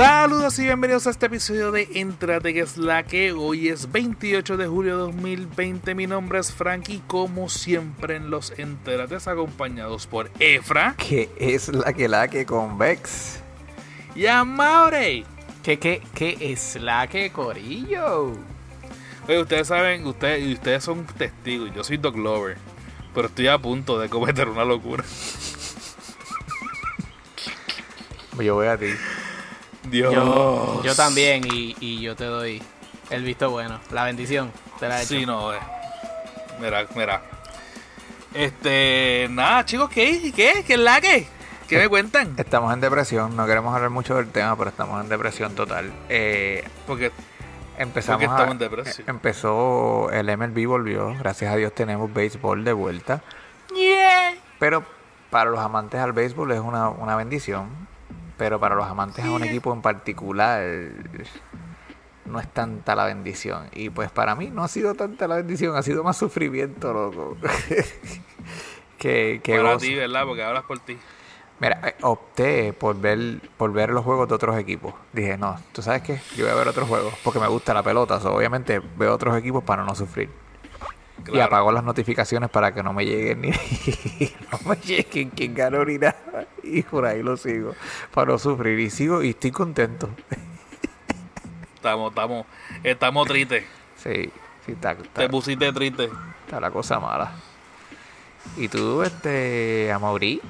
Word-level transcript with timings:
Saludos 0.00 0.58
y 0.58 0.62
bienvenidos 0.62 1.06
a 1.06 1.10
este 1.10 1.26
episodio 1.26 1.72
de 1.72 1.86
Entrate 1.92 2.54
que 2.54 2.60
es 2.60 2.78
la 2.78 3.02
que 3.02 3.32
hoy 3.32 3.68
es 3.68 3.92
28 3.92 4.56
de 4.56 4.66
julio 4.66 4.96
de 4.96 5.02
2020. 5.02 5.94
Mi 5.94 6.06
nombre 6.06 6.38
es 6.38 6.50
Frank 6.50 6.88
y 6.88 7.00
como 7.00 7.50
siempre 7.50 8.16
en 8.16 8.30
los 8.30 8.58
Entrates 8.58 9.28
acompañados 9.28 10.06
por 10.06 10.30
Efra. 10.38 10.94
Que 10.96 11.28
es 11.38 11.68
la 11.68 11.92
que 11.92 12.08
la 12.08 12.28
que 12.28 12.46
convex. 12.46 13.40
Y 14.14 14.24
a 14.24 14.42
Maure. 14.42 15.26
¿Qué, 15.62 15.78
qué, 15.78 16.00
qué 16.14 16.34
es 16.40 16.76
la 16.76 17.06
que 17.06 17.30
corillo? 17.30 18.32
Oye, 19.28 19.38
ustedes 19.38 19.68
saben, 19.68 20.06
ustedes, 20.06 20.50
ustedes 20.54 20.82
son 20.82 21.04
testigos, 21.04 21.74
yo 21.74 21.84
soy 21.84 21.98
Doc 21.98 22.16
Lover, 22.16 22.56
pero 23.14 23.28
estoy 23.28 23.48
a 23.48 23.58
punto 23.58 23.98
de 23.98 24.08
cometer 24.08 24.48
una 24.48 24.64
locura. 24.64 25.04
Yo 28.38 28.54
voy 28.54 28.66
a 28.66 28.78
ti. 28.78 28.86
Dios. 29.84 30.12
Yo, 30.14 30.82
yo 30.84 30.94
también 30.94 31.44
y, 31.44 31.76
y 31.80 32.00
yo 32.00 32.14
te 32.16 32.24
doy 32.24 32.62
el 33.10 33.24
visto 33.24 33.50
bueno, 33.50 33.80
la 33.90 34.04
bendición. 34.04 34.52
Te 34.78 34.88
la 34.88 35.00
he 35.00 35.02
hecho. 35.04 35.14
Sí, 35.14 35.26
no, 35.26 35.52
eh. 35.54 35.58
Mira, 36.60 36.86
mira. 36.94 37.22
Este, 38.34 39.26
nada, 39.30 39.64
chicos, 39.64 39.90
¿qué? 39.90 40.32
¿Qué? 40.34 40.62
¿Qué 40.66 40.74
es 40.74 40.78
la 40.80 41.00
que? 41.00 41.26
¿Qué 41.68 41.78
me 41.78 41.88
cuentan? 41.88 42.34
Estamos 42.36 42.72
en 42.74 42.80
depresión, 42.80 43.36
no 43.36 43.46
queremos 43.46 43.74
hablar 43.74 43.90
mucho 43.90 44.16
del 44.16 44.28
tema, 44.30 44.56
pero 44.56 44.70
estamos 44.70 45.02
en 45.02 45.08
depresión 45.08 45.54
total. 45.54 45.92
Eh, 46.08 46.64
Porque 46.86 47.12
empezamos 47.78 48.16
Porque 48.22 48.24
estamos 48.24 48.48
a- 48.48 48.52
en 48.52 48.58
depresión. 48.58 49.06
eh, 49.06 49.10
Empezó, 49.10 50.10
el 50.10 50.28
MLB 50.36 50.66
volvió, 50.66 51.14
gracias 51.18 51.52
a 51.52 51.56
Dios 51.56 51.72
tenemos 51.74 52.12
béisbol 52.12 52.64
de 52.64 52.72
vuelta. 52.72 53.22
Pero 54.58 54.84
para 55.30 55.50
los 55.50 55.60
amantes 55.60 56.00
al 56.00 56.12
béisbol 56.12 56.50
es 56.52 56.60
una, 56.60 56.88
una 56.88 57.14
bendición. 57.16 57.79
Pero 58.40 58.58
para 58.58 58.74
los 58.74 58.86
amantes 58.86 59.22
a 59.22 59.30
un 59.30 59.44
equipo 59.44 59.70
en 59.70 59.82
particular 59.82 60.62
no 62.24 62.40
es 62.40 62.48
tanta 62.48 62.94
la 62.94 63.04
bendición. 63.04 63.66
Y 63.74 63.90
pues 63.90 64.10
para 64.10 64.34
mí 64.34 64.48
no 64.50 64.64
ha 64.64 64.68
sido 64.68 64.94
tanta 64.94 65.28
la 65.28 65.36
bendición, 65.36 65.76
ha 65.76 65.82
sido 65.82 66.02
más 66.02 66.16
sufrimiento, 66.16 66.90
loco. 66.90 67.36
que, 68.98 69.42
que 69.44 69.56
para 69.58 69.74
gozo. 69.74 69.84
ti, 69.84 69.94
¿verdad? 69.94 70.24
Porque 70.24 70.42
hablas 70.42 70.64
por 70.64 70.78
ti. 70.78 70.96
Mira, 71.58 71.82
eh, 71.86 71.96
opté 72.00 72.72
por 72.72 72.98
ver, 72.98 73.42
por 73.58 73.74
ver 73.74 73.90
los 73.90 74.06
juegos 74.06 74.26
de 74.26 74.36
otros 74.36 74.58
equipos. 74.58 74.94
Dije, 75.12 75.36
no, 75.36 75.60
¿tú 75.72 75.82
sabes 75.82 76.00
qué? 76.00 76.18
Yo 76.34 76.46
voy 76.46 76.54
a 76.54 76.56
ver 76.56 76.68
otros 76.68 76.88
juegos 76.88 77.12
porque 77.22 77.40
me 77.40 77.46
gusta 77.46 77.74
la 77.74 77.82
pelota. 77.82 78.20
so, 78.20 78.34
obviamente 78.34 78.80
veo 78.96 79.12
otros 79.12 79.36
equipos 79.36 79.62
para 79.62 79.84
no 79.84 79.94
sufrir. 79.94 80.30
Y 81.32 81.40
apago 81.40 81.72
las 81.72 81.84
notificaciones 81.84 82.50
para 82.50 82.72
que 82.72 82.82
no 82.82 82.92
me 82.92 83.04
lleguen 83.04 83.40
ni 83.42 83.50
no 84.52 84.58
me 84.68 84.76
lleguen 84.76 85.30
quién 85.30 85.54
ganó 85.54 85.84
ni 85.84 85.98
nada. 85.98 86.46
Y 86.62 86.82
por 86.82 87.06
ahí 87.06 87.22
lo 87.22 87.36
sigo. 87.36 87.74
Para 88.12 88.32
no 88.32 88.38
sufrir. 88.38 88.78
Y 88.78 88.90
sigo 88.90 89.22
y 89.22 89.30
estoy 89.30 89.50
contento. 89.50 90.08
Estamos, 91.74 92.10
estamos, 92.10 92.46
estamos 92.82 93.26
tristes. 93.26 93.64
Sí, 93.96 94.30
sí, 94.66 94.72
está, 94.72 94.92
está, 94.92 95.22
Te 95.22 95.28
pusiste 95.28 95.72
triste. 95.72 96.10
está 96.44 96.60
la 96.60 96.70
cosa 96.70 97.00
mala. 97.00 97.32
¿Y 98.56 98.68
tú, 98.68 99.02
este, 99.02 99.92
Amaury? 99.92 100.40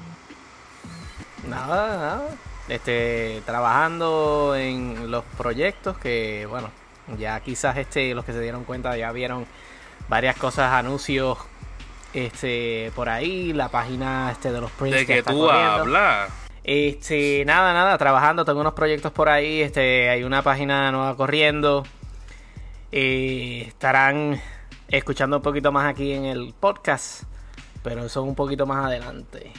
Nada, 1.47 1.97
nada. 1.97 2.27
Este, 2.67 3.41
trabajando 3.45 4.55
en 4.55 5.11
los 5.11 5.23
proyectos 5.37 5.97
que, 5.97 6.45
bueno, 6.49 6.69
ya 7.17 7.39
quizás 7.41 7.77
este, 7.77 8.13
los 8.13 8.25
que 8.25 8.33
se 8.33 8.41
dieron 8.41 8.63
cuenta 8.63 8.95
ya 8.95 9.11
vieron 9.11 9.45
varias 10.11 10.35
cosas, 10.35 10.73
anuncios, 10.73 11.37
este, 12.13 12.91
por 12.97 13.07
ahí, 13.07 13.53
la 13.53 13.69
página 13.69 14.29
este 14.29 14.51
de 14.51 14.59
los 14.59 14.69
prints 14.71 14.97
De 14.97 15.05
que 15.05 15.19
está 15.19 15.31
tú 15.31 15.39
corriendo. 15.39 15.71
hablas. 15.71 16.29
Este, 16.65 17.45
nada, 17.45 17.73
nada, 17.73 17.97
trabajando, 17.97 18.43
tengo 18.43 18.59
unos 18.59 18.73
proyectos 18.73 19.13
por 19.13 19.29
ahí, 19.29 19.61
este, 19.61 20.09
hay 20.09 20.25
una 20.25 20.41
página 20.41 20.91
nueva 20.91 21.15
corriendo. 21.15 21.85
Eh, 22.91 23.63
estarán 23.65 24.41
escuchando 24.89 25.37
un 25.37 25.43
poquito 25.43 25.71
más 25.71 25.89
aquí 25.89 26.11
en 26.11 26.25
el 26.25 26.53
podcast, 26.59 27.23
pero 27.81 28.03
eso 28.03 28.21
un 28.21 28.35
poquito 28.35 28.65
más 28.65 28.87
adelante. 28.87 29.53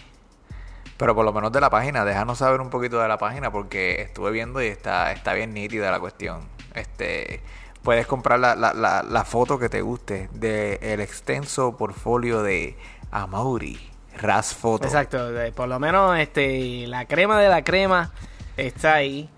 Pero 0.98 1.14
por 1.14 1.24
lo 1.24 1.32
menos 1.32 1.50
de 1.50 1.62
la 1.62 1.70
página, 1.70 2.04
déjanos 2.04 2.36
saber 2.38 2.60
un 2.60 2.68
poquito 2.68 3.00
de 3.00 3.08
la 3.08 3.16
página 3.16 3.50
porque 3.50 4.02
estuve 4.02 4.30
viendo 4.30 4.62
y 4.62 4.66
está, 4.66 5.12
está 5.12 5.32
bien 5.32 5.54
nítida 5.54 5.90
la 5.90 5.98
cuestión. 5.98 6.42
Este, 6.74 7.40
puedes 7.82 8.06
comprar 8.06 8.38
la, 8.40 8.54
la, 8.54 8.72
la, 9.02 9.24
foto 9.24 9.58
que 9.58 9.68
te 9.68 9.80
guste 9.82 10.28
del 10.32 11.00
extenso 11.00 11.76
portfolio 11.76 12.42
de 12.42 12.76
Amaury, 13.10 13.78
Ras 14.18 14.54
Photo. 14.54 14.84
Exacto, 14.84 15.30
de- 15.32 15.52
por 15.52 15.68
lo 15.68 15.78
menos 15.78 16.18
este, 16.18 16.86
la 16.86 17.06
crema 17.06 17.40
de 17.40 17.48
la 17.48 17.62
crema 17.64 18.12
está 18.56 18.94
ahí. 18.94 19.28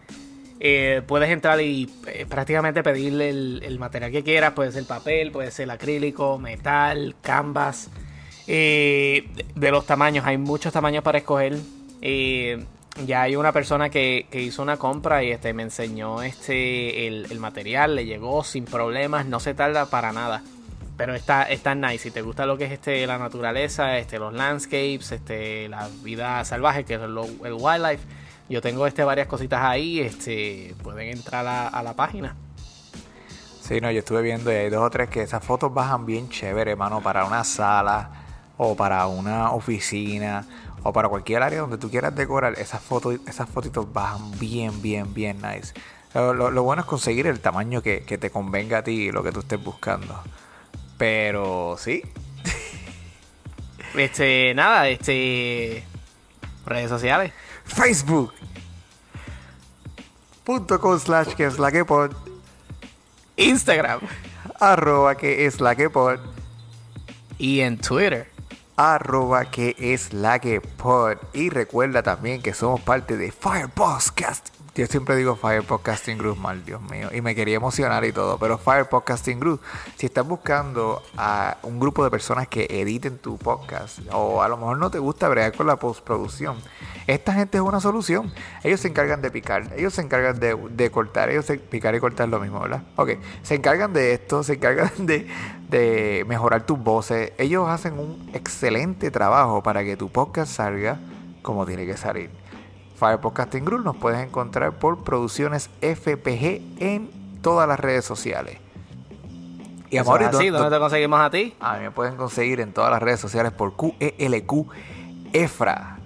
Eh, 0.60 1.02
puedes 1.06 1.28
entrar 1.30 1.60
y 1.60 1.90
eh, 2.06 2.26
prácticamente 2.28 2.82
pedirle 2.82 3.28
el, 3.30 3.62
el 3.64 3.78
material 3.78 4.10
que 4.12 4.22
quieras. 4.22 4.52
Puede 4.52 4.72
ser 4.72 4.86
papel, 4.86 5.30
puede 5.32 5.50
ser 5.50 5.70
acrílico, 5.70 6.38
metal, 6.38 7.16
canvas. 7.20 7.90
Eh, 8.46 9.28
de- 9.34 9.46
de 9.54 9.70
los 9.70 9.86
tamaños, 9.86 10.24
hay 10.26 10.38
muchos 10.38 10.72
tamaños 10.72 11.02
para 11.02 11.18
escoger. 11.18 11.58
Ya 13.06 13.22
hay 13.22 13.34
una 13.34 13.50
persona 13.50 13.90
que, 13.90 14.26
que 14.30 14.40
hizo 14.40 14.62
una 14.62 14.76
compra 14.76 15.24
y 15.24 15.32
este, 15.32 15.52
me 15.52 15.64
enseñó 15.64 16.22
este, 16.22 17.08
el, 17.08 17.26
el 17.28 17.40
material, 17.40 17.96
le 17.96 18.06
llegó 18.06 18.44
sin 18.44 18.64
problemas, 18.64 19.26
no 19.26 19.40
se 19.40 19.52
tarda 19.52 19.86
para 19.86 20.12
nada. 20.12 20.42
Pero 20.96 21.14
está, 21.14 21.42
está 21.42 21.74
nice. 21.74 21.98
Si 21.98 22.10
te 22.12 22.22
gusta 22.22 22.46
lo 22.46 22.56
que 22.56 22.66
es 22.66 22.72
este, 22.72 23.04
la 23.06 23.18
naturaleza, 23.18 23.98
este, 23.98 24.20
los 24.20 24.32
landscapes, 24.32 25.10
este, 25.10 25.68
la 25.68 25.88
vida 26.04 26.44
salvaje, 26.44 26.84
que 26.84 26.94
es 26.94 27.00
el 27.00 27.18
wildlife. 27.18 28.06
Yo 28.48 28.62
tengo 28.62 28.86
este, 28.86 29.02
varias 29.02 29.26
cositas 29.26 29.60
ahí. 29.64 29.98
Este, 29.98 30.72
pueden 30.84 31.08
entrar 31.08 31.44
a, 31.48 31.66
a 31.66 31.82
la 31.82 31.94
página. 31.94 32.36
Sí, 33.60 33.80
no, 33.80 33.90
yo 33.90 33.98
estuve 34.00 34.22
viendo 34.22 34.52
y 34.52 34.54
hay 34.54 34.70
dos 34.70 34.82
o 34.82 34.90
tres 34.90 35.08
que 35.08 35.22
esas 35.22 35.42
fotos 35.42 35.74
bajan 35.74 36.06
bien 36.06 36.28
chévere, 36.28 36.72
hermano, 36.72 37.00
para 37.00 37.24
una 37.24 37.42
sala 37.42 38.10
o 38.56 38.76
para 38.76 39.06
una 39.08 39.50
oficina 39.50 40.46
o 40.84 40.92
para 40.92 41.08
cualquier 41.08 41.42
área 41.42 41.60
donde 41.62 41.78
tú 41.78 41.90
quieras 41.90 42.14
decorar. 42.14 42.56
Esas 42.58 42.80
fotos, 42.80 43.16
esas 43.26 43.48
fotitos 43.50 43.92
bajan 43.92 44.38
bien, 44.38 44.80
bien, 44.80 45.12
bien 45.12 45.38
nice. 45.42 45.74
Lo, 46.14 46.32
lo- 46.32 46.50
lo 46.52 46.62
bueno 46.62 46.82
es 46.82 46.86
conseguir 46.86 47.26
el 47.26 47.40
tamaño 47.40 47.82
que, 47.82 48.04
que 48.04 48.16
te 48.18 48.30
convenga 48.30 48.78
a 48.78 48.84
ti 48.84 48.92
y 49.08 49.10
lo 49.10 49.24
que 49.24 49.32
tú 49.32 49.40
estés 49.40 49.62
buscando. 49.62 50.22
Pero 50.96 51.74
sí, 51.78 52.02
Este, 53.96 54.54
nada, 54.54 54.88
este. 54.88 55.84
Redes 56.66 56.88
sociales. 56.88 57.32
Facebook. 57.64 58.32
Punto 60.44 60.80
com 60.80 60.98
slash 60.98 61.34
que 61.34 61.46
es 61.46 61.58
la 61.58 61.72
que 61.72 61.84
pod. 61.84 62.12
Instagram. 63.36 64.00
Arroba 64.60 65.16
que 65.16 65.46
es 65.46 65.60
la 65.60 65.74
que 65.74 65.90
pod. 65.90 66.18
Y 67.38 67.60
en 67.60 67.78
Twitter. 67.78 68.30
Arroba 68.76 69.44
que 69.46 69.76
es 69.78 70.12
la 70.12 70.38
que 70.38 70.60
pod. 70.60 71.16
Y 71.32 71.50
recuerda 71.50 72.02
también 72.02 72.42
que 72.42 72.54
somos 72.54 72.80
parte 72.80 73.16
de 73.16 73.30
Fire 73.30 73.68
Podcast. 73.68 74.48
Yo 74.74 74.86
siempre 74.86 75.14
digo 75.14 75.36
Fire 75.36 75.62
Podcasting 75.62 76.18
Group 76.18 76.36
mal, 76.36 76.64
Dios 76.64 76.82
mío. 76.82 77.08
Y 77.14 77.20
me 77.20 77.36
quería 77.36 77.54
emocionar 77.54 78.04
y 78.04 78.12
todo. 78.12 78.38
Pero 78.38 78.58
Fire 78.58 78.86
Podcasting 78.86 79.38
Group, 79.38 79.60
si 79.96 80.06
estás 80.06 80.26
buscando 80.26 81.00
a 81.16 81.58
un 81.62 81.78
grupo 81.78 82.02
de 82.02 82.10
personas 82.10 82.48
que 82.48 82.66
editen 82.68 83.18
tu 83.18 83.38
podcast, 83.38 84.00
o 84.10 84.42
a 84.42 84.48
lo 84.48 84.56
mejor 84.56 84.78
no 84.78 84.90
te 84.90 84.98
gusta 84.98 85.28
bregar 85.28 85.52
con 85.56 85.68
la 85.68 85.76
postproducción, 85.76 86.56
esta 87.06 87.34
gente 87.34 87.58
es 87.58 87.62
una 87.62 87.78
solución. 87.78 88.32
Ellos 88.64 88.80
se 88.80 88.88
encargan 88.88 89.22
de 89.22 89.30
picar, 89.30 89.72
ellos 89.76 89.94
se 89.94 90.02
encargan 90.02 90.40
de, 90.40 90.90
cortar, 90.90 91.30
ellos 91.30 91.44
se 91.44 91.58
picar 91.58 91.94
y 91.94 92.00
cortar 92.00 92.28
lo 92.28 92.40
mismo, 92.40 92.58
¿verdad? 92.58 92.82
Ok, 92.96 93.10
se 93.44 93.54
encargan 93.54 93.92
de 93.92 94.14
esto, 94.14 94.42
se 94.42 94.54
encargan 94.54 94.90
de, 95.06 95.28
de 95.68 96.24
mejorar 96.28 96.64
tus 96.66 96.78
voces. 96.78 97.32
Ellos 97.38 97.68
hacen 97.68 97.98
un 97.98 98.30
excelente 98.32 99.10
trabajo 99.10 99.62
para 99.62 99.82
que 99.84 99.96
tu 99.96 100.08
podcast 100.10 100.52
salga 100.52 100.98
como 101.42 101.66
tiene 101.66 101.86
que 101.86 101.96
salir. 101.96 102.30
Fire 102.96 103.18
Podcasting 103.20 103.64
Group 103.64 103.84
nos 103.84 103.96
puedes 103.96 104.20
encontrar 104.24 104.72
por 104.78 105.02
Producciones 105.04 105.68
FPG 105.80 106.60
en 106.80 107.10
todas 107.42 107.66
las 107.68 107.78
redes 107.80 108.04
sociales. 108.04 108.58
Y 109.90 109.98
Amaury, 109.98 110.24
es 110.24 110.34
así, 110.34 110.48
¿dó- 110.48 110.58
¿dónde 110.58 110.76
te 110.76 110.80
conseguimos 110.80 111.20
a 111.20 111.30
ti? 111.30 111.54
a 111.60 111.76
mí 111.76 111.82
me 111.84 111.90
pueden 111.90 112.16
conseguir 112.16 112.60
en 112.60 112.72
todas 112.72 112.90
las 112.90 113.02
redes 113.02 113.20
sociales 113.20 113.52
por 113.52 113.74
QELQ 113.76 114.66
EFRA. 115.32 115.98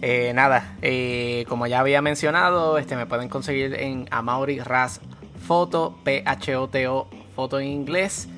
Eh, 0.00 0.32
nada, 0.34 0.76
eh, 0.82 1.44
como 1.48 1.66
ya 1.66 1.80
había 1.80 2.02
mencionado, 2.02 2.76
este 2.78 2.96
me 2.96 3.06
pueden 3.06 3.28
conseguir 3.28 3.74
en 3.74 4.08
Amaury 4.10 4.58
Ras 4.58 5.00
Foto, 5.46 5.96
P-H-O-T-O, 6.04 7.08
foto 7.34 7.60
en 7.60 7.68
inglés, 7.68 8.28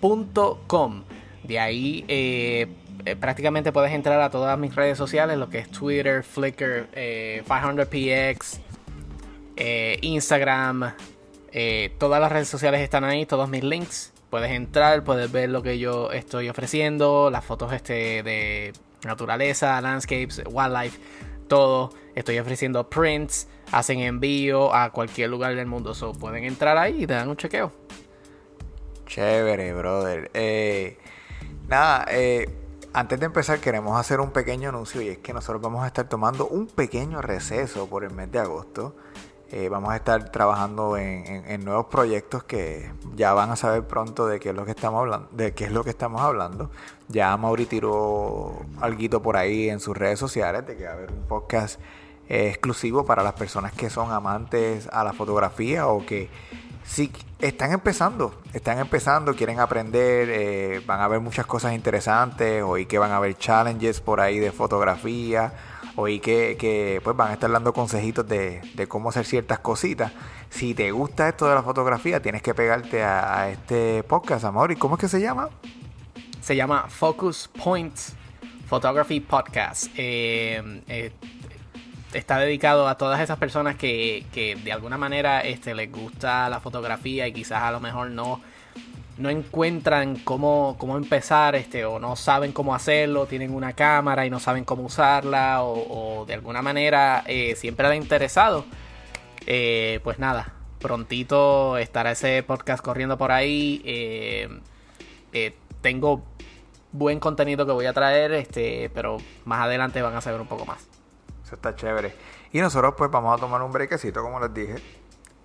punto 0.00 0.60
com. 0.66 1.04
De 1.44 1.58
ahí 1.58 2.04
eh, 2.08 2.66
eh, 3.04 3.16
prácticamente 3.16 3.72
puedes 3.72 3.92
entrar 3.92 4.20
a 4.20 4.30
todas 4.30 4.58
mis 4.58 4.74
redes 4.74 4.98
sociales, 4.98 5.38
lo 5.38 5.48
que 5.48 5.58
es 5.58 5.70
Twitter, 5.70 6.22
Flickr, 6.22 6.88
eh, 6.92 7.42
500px, 7.46 8.60
eh, 9.56 9.98
Instagram, 10.02 10.92
todas 11.98 12.20
las 12.20 12.30
redes 12.30 12.48
sociales 12.48 12.82
están 12.82 13.04
ahí, 13.04 13.24
todos 13.24 13.48
mis 13.48 13.64
links. 13.64 14.12
Puedes 14.28 14.50
entrar, 14.50 15.04
puedes 15.04 15.32
ver 15.32 15.48
lo 15.48 15.62
que 15.62 15.78
yo 15.78 16.12
estoy 16.12 16.50
ofreciendo, 16.50 17.30
las 17.30 17.44
fotos 17.44 17.72
este 17.72 18.22
de 18.22 18.74
naturaleza, 19.04 19.80
landscapes, 19.80 20.42
wildlife, 20.50 20.98
todo. 21.48 21.90
Estoy 22.14 22.38
ofreciendo 22.38 22.90
prints, 22.90 23.48
hacen 23.72 24.00
envío 24.00 24.74
a 24.74 24.90
cualquier 24.90 25.30
lugar 25.30 25.54
del 25.54 25.66
mundo. 25.66 25.94
So, 25.94 26.12
pueden 26.12 26.44
entrar 26.44 26.76
ahí 26.76 27.04
y 27.04 27.06
te 27.06 27.14
dan 27.14 27.30
un 27.30 27.38
chequeo. 27.38 27.72
Chévere, 29.08 29.72
brother. 29.72 30.30
Eh, 30.34 30.98
nada, 31.66 32.04
eh, 32.10 32.46
antes 32.92 33.18
de 33.18 33.26
empezar 33.26 33.58
queremos 33.58 33.98
hacer 33.98 34.20
un 34.20 34.30
pequeño 34.32 34.68
anuncio 34.68 35.00
y 35.00 35.08
es 35.08 35.18
que 35.18 35.32
nosotros 35.32 35.62
vamos 35.62 35.82
a 35.82 35.86
estar 35.86 36.08
tomando 36.08 36.46
un 36.46 36.66
pequeño 36.66 37.22
receso 37.22 37.88
por 37.88 38.04
el 38.04 38.10
mes 38.10 38.30
de 38.30 38.38
agosto. 38.38 38.94
Eh, 39.50 39.70
vamos 39.70 39.90
a 39.90 39.96
estar 39.96 40.30
trabajando 40.30 40.98
en, 40.98 41.64
nuevos 41.64 41.86
proyectos 41.86 42.44
que 42.44 42.92
ya 43.16 43.32
van 43.32 43.50
a 43.50 43.56
saber 43.56 43.86
pronto 43.86 44.26
de 44.26 44.38
qué 44.40 44.50
es 44.50 44.54
lo 44.54 44.66
que 44.66 44.72
estamos 44.72 45.00
hablando, 45.00 45.28
de 45.32 45.54
qué 45.54 45.64
es 45.64 45.72
lo 45.72 45.84
que 45.84 45.90
estamos 45.90 46.20
hablando. 46.20 46.70
Ya 47.08 47.34
Mauri 47.38 47.64
tiró 47.64 48.60
algo 48.78 49.22
por 49.22 49.38
ahí 49.38 49.70
en 49.70 49.80
sus 49.80 49.96
redes 49.96 50.18
sociales 50.18 50.66
de 50.66 50.76
que 50.76 50.84
va 50.84 50.90
a 50.90 50.92
haber 50.92 51.10
un 51.12 51.22
podcast 51.22 51.80
exclusivo 52.28 53.06
para 53.06 53.22
las 53.22 53.32
personas 53.32 53.72
que 53.72 53.88
son 53.88 54.12
amantes 54.12 54.86
a 54.92 55.02
la 55.02 55.14
fotografía 55.14 55.86
o 55.86 56.04
que 56.04 56.28
si 56.88 57.12
están 57.38 57.72
empezando, 57.72 58.40
están 58.54 58.78
empezando, 58.78 59.34
quieren 59.34 59.60
aprender, 59.60 60.28
eh, 60.30 60.82
van 60.86 61.00
a 61.00 61.08
ver 61.08 61.20
muchas 61.20 61.44
cosas 61.44 61.74
interesantes, 61.74 62.62
oí 62.62 62.86
que 62.86 62.98
van 62.98 63.12
a 63.12 63.20
ver 63.20 63.36
challenges 63.36 64.00
por 64.00 64.20
ahí 64.20 64.38
de 64.38 64.50
fotografía, 64.52 65.52
oí 65.96 66.18
que, 66.18 66.56
que 66.58 67.00
pues 67.04 67.14
van 67.14 67.30
a 67.30 67.34
estar 67.34 67.50
dando 67.50 67.74
consejitos 67.74 68.26
de, 68.26 68.86
cómo 68.88 69.10
hacer 69.10 69.26
ciertas 69.26 69.58
cositas. 69.58 70.12
Si 70.48 70.74
te 70.74 70.90
gusta 70.90 71.28
esto 71.28 71.46
de 71.46 71.54
la 71.54 71.62
fotografía, 71.62 72.22
tienes 72.22 72.40
que 72.40 72.54
pegarte 72.54 73.04
a, 73.04 73.50
este 73.50 74.02
podcast, 74.02 74.46
amor. 74.46 74.72
¿Y 74.72 74.76
cómo 74.76 74.94
es 74.94 75.00
que 75.02 75.08
se 75.08 75.20
llama? 75.20 75.50
Se 76.40 76.56
llama 76.56 76.86
Focus 76.88 77.50
Points 77.62 78.14
Photography 78.66 79.20
Podcast. 79.20 79.88
Eh, 79.94 80.82
eh, 80.88 81.12
está 82.12 82.38
dedicado 82.38 82.88
a 82.88 82.96
todas 82.96 83.20
esas 83.20 83.38
personas 83.38 83.76
que, 83.76 84.24
que 84.32 84.56
de 84.56 84.72
alguna 84.72 84.96
manera 84.96 85.40
este, 85.40 85.74
les 85.74 85.90
gusta 85.90 86.48
la 86.48 86.60
fotografía 86.60 87.26
y 87.28 87.32
quizás 87.32 87.62
a 87.62 87.70
lo 87.70 87.80
mejor 87.80 88.10
no, 88.10 88.40
no 89.18 89.30
encuentran 89.30 90.16
cómo, 90.16 90.76
cómo 90.78 90.96
empezar 90.96 91.54
este, 91.56 91.84
o 91.84 91.98
no 91.98 92.16
saben 92.16 92.52
cómo 92.52 92.74
hacerlo, 92.74 93.26
tienen 93.26 93.52
una 93.52 93.72
cámara 93.72 94.24
y 94.24 94.30
no 94.30 94.40
saben 94.40 94.64
cómo 94.64 94.84
usarla 94.84 95.62
o, 95.62 96.24
de 96.26 96.34
alguna 96.34 96.62
manera 96.62 97.24
eh, 97.26 97.54
siempre 97.56 97.86
han 97.86 97.94
interesado. 97.94 98.64
Eh, 99.46 100.00
pues 100.04 100.18
nada, 100.18 100.52
prontito 100.78 101.78
estará 101.78 102.12
ese 102.12 102.42
podcast 102.42 102.82
corriendo 102.82 103.18
por 103.18 103.32
ahí. 103.32 103.82
Eh, 103.84 104.48
tengo 105.80 106.22
buen 106.92 107.20
contenido 107.20 107.66
que 107.66 107.72
voy 107.72 107.86
a 107.86 107.92
traer, 107.92 108.32
este, 108.32 108.90
pero 108.94 109.18
más 109.44 109.60
adelante 109.60 110.02
van 110.02 110.14
a 110.16 110.20
saber 110.20 110.40
un 110.40 110.46
poco 110.46 110.64
más. 110.64 110.87
Eso 111.48 111.54
está 111.54 111.74
chévere. 111.74 112.14
Y 112.52 112.60
nosotros 112.60 112.92
pues 112.94 113.10
vamos 113.10 113.34
a 113.34 113.40
tomar 113.40 113.62
un 113.62 113.72
brequecito, 113.72 114.22
como 114.22 114.38
les 114.38 114.52
dije, 114.52 114.74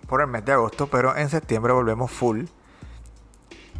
por 0.06 0.20
el 0.20 0.26
mes 0.26 0.44
de 0.44 0.52
agosto, 0.52 0.86
pero 0.86 1.16
en 1.16 1.30
septiembre 1.30 1.72
volvemos 1.72 2.10
full. 2.10 2.44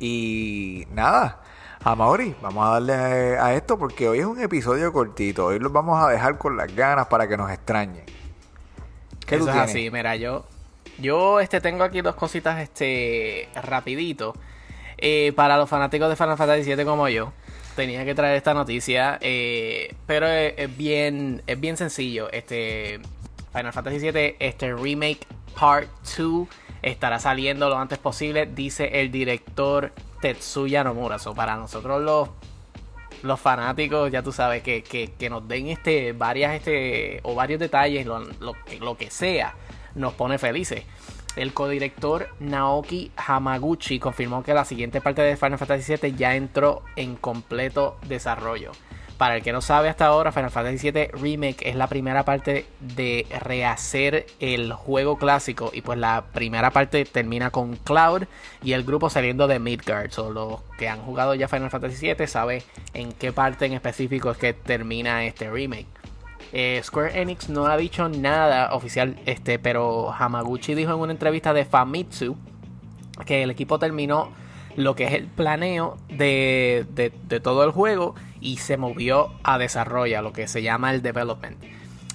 Y 0.01 0.87
nada, 0.91 1.43
a 1.83 1.95
Mauri, 1.95 2.35
vamos 2.41 2.67
a 2.67 2.71
darle 2.71 2.95
a 3.39 3.53
esto 3.53 3.79
porque 3.79 4.09
hoy 4.09 4.21
es 4.21 4.25
un 4.25 4.41
episodio 4.41 4.91
cortito. 4.91 5.45
Hoy 5.45 5.59
los 5.59 5.71
vamos 5.71 6.03
a 6.03 6.09
dejar 6.09 6.39
con 6.39 6.57
las 6.57 6.75
ganas 6.75 7.09
para 7.09 7.29
que 7.29 7.37
nos 7.37 7.51
extrañen. 7.51 8.07
¿Qué 9.27 9.37
Eso 9.37 9.51
es 9.51 9.57
así, 9.57 9.91
mira, 9.91 10.17
yo, 10.17 10.47
yo 10.97 11.41
este, 11.41 11.61
tengo 11.61 11.85
aquí 11.85 12.01
dos 12.01 12.15
cositas 12.15 12.59
este, 12.59 13.51
rapidito. 13.55 14.33
Eh, 14.97 15.35
para 15.37 15.59
los 15.59 15.69
fanáticos 15.69 16.09
de 16.09 16.17
Final 16.17 16.39
Fantasy 16.39 16.75
VII 16.75 16.87
como 16.87 17.07
yo 17.11 17.35
tenía 17.75 18.05
que 18.05 18.15
traer 18.15 18.37
esta 18.37 18.55
noticia, 18.55 19.19
eh, 19.21 19.95
pero 20.07 20.27
es, 20.27 20.77
bien 20.77 21.43
es 21.47 21.61
bien 21.61 21.77
sencillo. 21.77 22.31
Este 22.33 23.01
Final 23.53 23.73
Fantasy 23.73 23.99
VII, 23.99 24.37
este 24.39 24.75
remake 24.75 25.27
Part 25.59 25.89
2 26.17 26.49
estará 26.83 27.19
saliendo 27.19 27.69
lo 27.69 27.79
antes 27.79 27.99
posible, 27.99 28.47
dice 28.47 29.01
el 29.01 29.11
director 29.11 29.93
Tetsuya 30.21 30.85
Nomura. 30.85 31.19
So, 31.19 31.35
para 31.35 31.57
nosotros 31.57 32.03
los 32.03 32.29
los 33.23 33.41
fanáticos, 33.41 34.11
ya 34.11 34.23
tú 34.23 34.33
sabes, 34.33 34.63
que, 34.63 34.83
que, 34.83 35.31
nos 35.31 35.49
den 35.49 35.69
este 35.69 36.13
varias 36.13 36.55
este 36.57 37.21
o 37.23 37.35
varios 37.35 37.59
detalles, 37.59 38.05
lo, 38.05 38.19
lo, 38.19 38.55
lo 38.81 38.97
que 38.99 39.11
sea, 39.11 39.55
nos 39.95 40.13
pone 40.13 40.37
felices. 40.37 40.85
El 41.37 41.53
codirector 41.53 42.29
Naoki 42.39 43.11
Hamaguchi 43.17 43.99
confirmó 43.99 44.43
que 44.45 44.55
la 44.55 44.65
siguiente 44.65 45.01
parte 45.01 45.23
de 45.23 45.37
Final 45.37 45.59
Fantasy 45.59 45.97
VII 45.97 46.15
ya 46.15 46.37
entró 46.37 46.83
en 46.97 47.17
completo 47.17 47.97
desarrollo. 48.07 48.73
Para 49.19 49.37
el 49.37 49.43
que 49.43 49.53
no 49.53 49.61
sabe 49.61 49.89
hasta 49.89 50.07
ahora, 50.07 50.33
Final 50.33 50.51
Fantasy 50.51 50.91
VII 50.91 51.09
Remake 51.13 51.69
es 51.69 51.77
la 51.77 51.87
primera 51.87 52.25
parte 52.25 52.67
de 52.81 53.27
rehacer 53.41 54.27
el 54.41 54.73
juego 54.73 55.19
clásico. 55.19 55.71
Y 55.73 55.83
pues 55.83 55.99
la 55.99 56.25
primera 56.33 56.71
parte 56.71 57.05
termina 57.05 57.51
con 57.51 57.77
Cloud 57.77 58.25
y 58.63 58.73
el 58.73 58.83
grupo 58.83 59.11
saliendo 59.11 59.47
de 59.47 59.61
Midgard. 59.61 60.11
So, 60.11 60.33
los 60.33 60.61
que 60.79 60.89
han 60.89 61.01
jugado 61.01 61.35
ya 61.35 61.47
Final 61.47 61.71
Fantasy 61.71 62.13
VII 62.13 62.27
saben 62.27 62.63
en 62.93 63.13
qué 63.13 63.33
parte 63.33 63.67
en 63.67 63.75
específico 63.75 64.33
es 64.33 64.37
que 64.37 64.53
termina 64.53 65.25
este 65.25 65.49
remake. 65.49 65.87
Eh, 66.53 66.81
Square 66.83 67.21
Enix 67.21 67.49
no 67.49 67.67
ha 67.67 67.77
dicho 67.77 68.09
nada 68.09 68.75
oficial, 68.75 69.17
este, 69.27 69.59
pero 69.59 70.13
Hamaguchi 70.13 70.75
dijo 70.75 70.93
en 70.93 71.01
una 71.01 71.13
entrevista 71.13 71.53
de 71.53 71.65
Famitsu 71.65 72.37
que 73.27 73.43
el 73.43 73.51
equipo 73.51 73.79
terminó 73.79 74.31
lo 74.77 74.95
que 74.95 75.05
es 75.05 75.13
el 75.13 75.27
planeo 75.27 75.97
de, 76.09 77.13
todo 77.43 77.65
el 77.65 77.71
juego 77.71 78.15
y 78.41 78.59
se 78.59 78.77
movió 78.77 79.33
a 79.43 79.59
desarrollo, 79.59 80.23
lo 80.23 80.33
que 80.33 80.49
se 80.49 80.63
llama 80.63 80.93
el 80.93 81.03
development. 81.03 81.63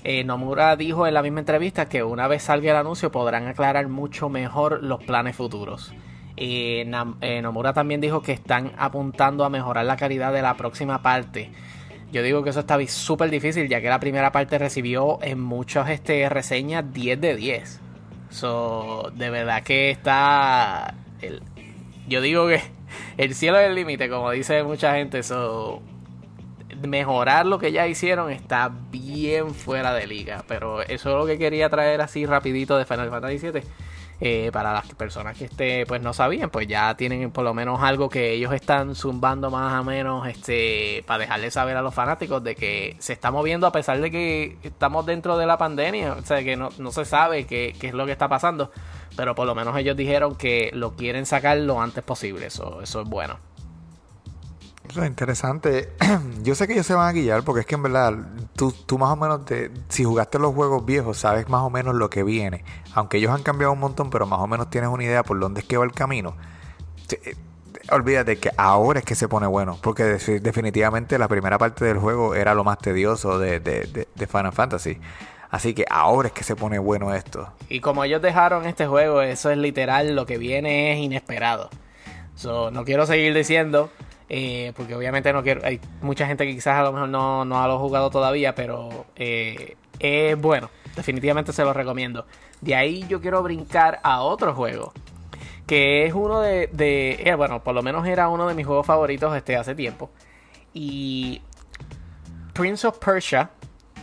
Eh, 0.03 0.23
Nomura 0.23 0.75
dijo 0.75 1.07
en 1.07 1.13
la 1.13 1.21
misma 1.21 1.41
entrevista 1.41 1.89
que 1.89 2.03
una 2.03 2.27
vez 2.27 2.43
salga 2.43 2.71
el 2.71 2.77
anuncio 2.77 3.11
podrán 3.11 3.47
aclarar 3.47 3.87
mucho 3.89 4.29
mejor 4.29 4.83
los 4.83 5.03
planes 5.03 5.35
futuros. 5.35 5.93
Eh, 6.37 6.85
Nomura 7.41 7.73
también 7.73 7.99
dijo 7.99 8.21
que 8.21 8.31
están 8.31 8.71
apuntando 8.77 9.43
a 9.43 9.49
mejorar 9.49 9.85
la 9.85 9.97
calidad 9.97 10.31
de 10.31 10.41
la 10.41 10.55
próxima 10.55 11.01
parte 11.01 11.51
yo 12.11 12.23
digo 12.23 12.43
que 12.43 12.49
eso 12.49 12.61
está 12.61 12.77
súper 12.87 13.29
difícil, 13.29 13.67
ya 13.69 13.81
que 13.81 13.89
la 13.89 13.99
primera 13.99 14.31
parte 14.31 14.57
recibió 14.57 15.19
en 15.21 15.39
muchas 15.39 15.89
este, 15.89 16.27
reseñas 16.29 16.91
10 16.91 17.21
de 17.21 17.35
10. 17.35 17.79
So, 18.29 19.11
de 19.15 19.29
verdad 19.29 19.63
que 19.63 19.91
está. 19.91 20.93
El, 21.21 21.41
yo 22.07 22.21
digo 22.21 22.47
que 22.47 22.61
el 23.17 23.35
cielo 23.35 23.59
es 23.59 23.67
el 23.67 23.75
límite, 23.75 24.09
como 24.09 24.31
dice 24.31 24.63
mucha 24.63 24.95
gente. 24.95 25.21
So, 25.23 25.81
mejorar 26.87 27.45
lo 27.45 27.59
que 27.59 27.71
ya 27.71 27.87
hicieron 27.87 28.31
está 28.31 28.71
bien 28.91 29.53
fuera 29.53 29.93
de 29.93 30.07
liga. 30.07 30.43
Pero 30.47 30.81
eso 30.81 31.09
es 31.09 31.15
lo 31.15 31.25
que 31.25 31.37
quería 31.37 31.69
traer 31.69 32.01
así 32.01 32.25
rapidito 32.25 32.77
de 32.77 32.85
Final 32.85 33.09
Fantasy 33.09 33.37
VII. 33.51 33.61
Eh, 34.21 34.49
para 34.51 34.73
las 34.73 34.85
personas 34.95 35.37
que 35.37 35.45
este, 35.45 35.85
pues 35.85 36.01
no 36.01 36.11
sabían, 36.11 36.49
pues 36.49 36.67
ya 36.67 36.93
tienen 36.97 37.31
por 37.31 37.45
lo 37.45 37.53
menos 37.53 37.81
algo 37.81 38.09
que 38.09 38.33
ellos 38.33 38.51
están 38.51 38.93
zumbando 38.93 39.49
más 39.49 39.79
o 39.79 39.83
menos 39.85 40.27
este, 40.27 41.05
para 41.07 41.19
dejarle 41.19 41.51
saber 41.51 41.77
a 41.77 41.81
los 41.81 41.95
fanáticos 41.95 42.43
de 42.43 42.53
que 42.53 42.97
se 42.99 43.13
está 43.13 43.31
moviendo 43.31 43.65
a 43.65 43.71
pesar 43.71 44.01
de 44.01 44.11
que 44.11 44.57
estamos 44.63 45.05
dentro 45.05 45.37
de 45.37 45.45
la 45.45 45.57
pandemia, 45.57 46.15
o 46.15 46.21
sea 46.23 46.43
que 46.43 46.57
no, 46.57 46.69
se 46.91 47.05
sabe 47.05 47.47
qué, 47.47 47.73
es 47.81 47.93
lo 47.93 48.05
que 48.05 48.11
está 48.11 48.27
pasando, 48.27 48.71
pero 49.15 49.35
por 49.35 49.47
lo 49.47 49.55
menos 49.55 49.77
ellos 49.77 49.95
dijeron 49.95 50.35
que 50.35 50.69
lo 50.73 50.97
quieren 50.97 51.25
sacar 51.25 51.57
lo 51.57 51.81
antes 51.81 52.03
posible, 52.03 52.47
eso, 52.47 52.81
eso 52.81 53.01
es 53.01 53.07
bueno. 53.07 53.48
Eso 54.89 55.03
es 55.03 55.07
interesante. 55.07 55.89
Yo 56.41 56.55
sé 56.55 56.65
que 56.65 56.73
ellos 56.73 56.85
se 56.85 56.95
van 56.95 57.07
a 57.07 57.11
guiar 57.11 57.43
porque 57.43 57.61
es 57.61 57.65
que 57.67 57.75
en 57.75 57.83
verdad 57.83 58.13
tú, 58.55 58.71
tú 58.71 58.97
más 58.97 59.11
o 59.11 59.15
menos, 59.15 59.41
si 59.87 60.03
jugaste 60.03 60.39
los 60.39 60.55
juegos 60.55 60.83
viejos, 60.83 61.17
sabes 61.17 61.47
más 61.47 61.61
o 61.61 61.69
menos 61.69 61.93
lo 61.93 62.09
que 62.09 62.23
viene. 62.23 62.63
Aunque 62.95 63.17
ellos 63.17 63.31
han 63.31 63.43
cambiado 63.43 63.73
un 63.73 63.79
montón, 63.79 64.09
pero 64.09 64.25
más 64.25 64.39
o 64.39 64.47
menos 64.47 64.69
tienes 64.71 64.89
una 64.89 65.03
idea 65.03 65.23
por 65.23 65.39
dónde 65.39 65.61
es 65.61 65.67
que 65.67 65.77
va 65.77 65.85
el 65.85 65.91
camino. 65.91 66.35
Eh, 67.11 67.35
olvídate 67.91 68.37
que 68.37 68.49
ahora 68.57 68.99
es 68.99 69.05
que 69.05 69.13
se 69.13 69.27
pone 69.27 69.45
bueno, 69.45 69.77
porque 69.81 70.03
definitivamente 70.03 71.19
la 71.19 71.27
primera 71.27 71.59
parte 71.59 71.85
del 71.85 71.99
juego 71.99 72.33
era 72.33 72.55
lo 72.55 72.63
más 72.63 72.79
tedioso 72.79 73.37
de, 73.37 73.59
de, 73.59 74.07
de 74.13 74.27
Final 74.27 74.53
Fantasy. 74.53 74.99
Así 75.51 75.75
que 75.75 75.85
ahora 75.89 76.29
es 76.29 76.33
que 76.33 76.43
se 76.43 76.55
pone 76.55 76.79
bueno 76.79 77.13
esto. 77.13 77.51
Y 77.69 77.79
como 77.79 78.03
ellos 78.03 78.23
dejaron 78.23 78.65
este 78.65 78.87
juego, 78.87 79.21
eso 79.21 79.51
es 79.51 79.57
literal, 79.57 80.15
lo 80.15 80.25
que 80.25 80.39
viene 80.39 80.93
es 80.93 80.99
inesperado. 80.99 81.69
So, 82.35 82.71
no 82.71 82.85
quiero 82.85 83.05
seguir 83.05 83.33
diciendo 83.33 83.91
eh, 84.29 84.73
porque 84.75 84.93
obviamente 84.93 85.33
no 85.33 85.41
quiero. 85.41 85.61
Hay 85.65 85.81
mucha 86.01 86.27
gente 86.27 86.45
que 86.45 86.53
quizás 86.53 86.79
a 86.79 86.83
lo 86.83 86.93
mejor 86.93 87.09
no, 87.09 87.43
no 87.45 87.67
lo 87.67 87.79
jugado 87.79 88.11
todavía, 88.11 88.53
pero 88.53 89.07
eh, 89.15 89.75
es 89.97 90.39
bueno. 90.39 90.69
Definitivamente 90.95 91.51
se 91.51 91.63
lo 91.63 91.73
recomiendo. 91.73 92.25
De 92.61 92.75
ahí 92.75 93.05
yo 93.09 93.19
quiero 93.19 93.41
brincar 93.41 93.99
a 94.03 94.21
otro 94.21 94.53
juego. 94.53 94.93
Que 95.65 96.05
es 96.05 96.13
uno 96.13 96.41
de. 96.41 96.69
Eh, 96.79 97.35
bueno, 97.35 97.63
por 97.63 97.73
lo 97.73 97.81
menos 97.81 98.07
era 98.07 98.29
uno 98.29 98.47
de 98.47 98.53
mis 98.53 98.67
juegos 98.67 98.85
favoritos 98.85 99.35
este, 99.35 99.55
hace 99.55 99.73
tiempo. 99.73 100.11
Y. 100.73 101.41
Prince 102.53 102.85
of 102.85 102.99
Persia. 102.99 103.49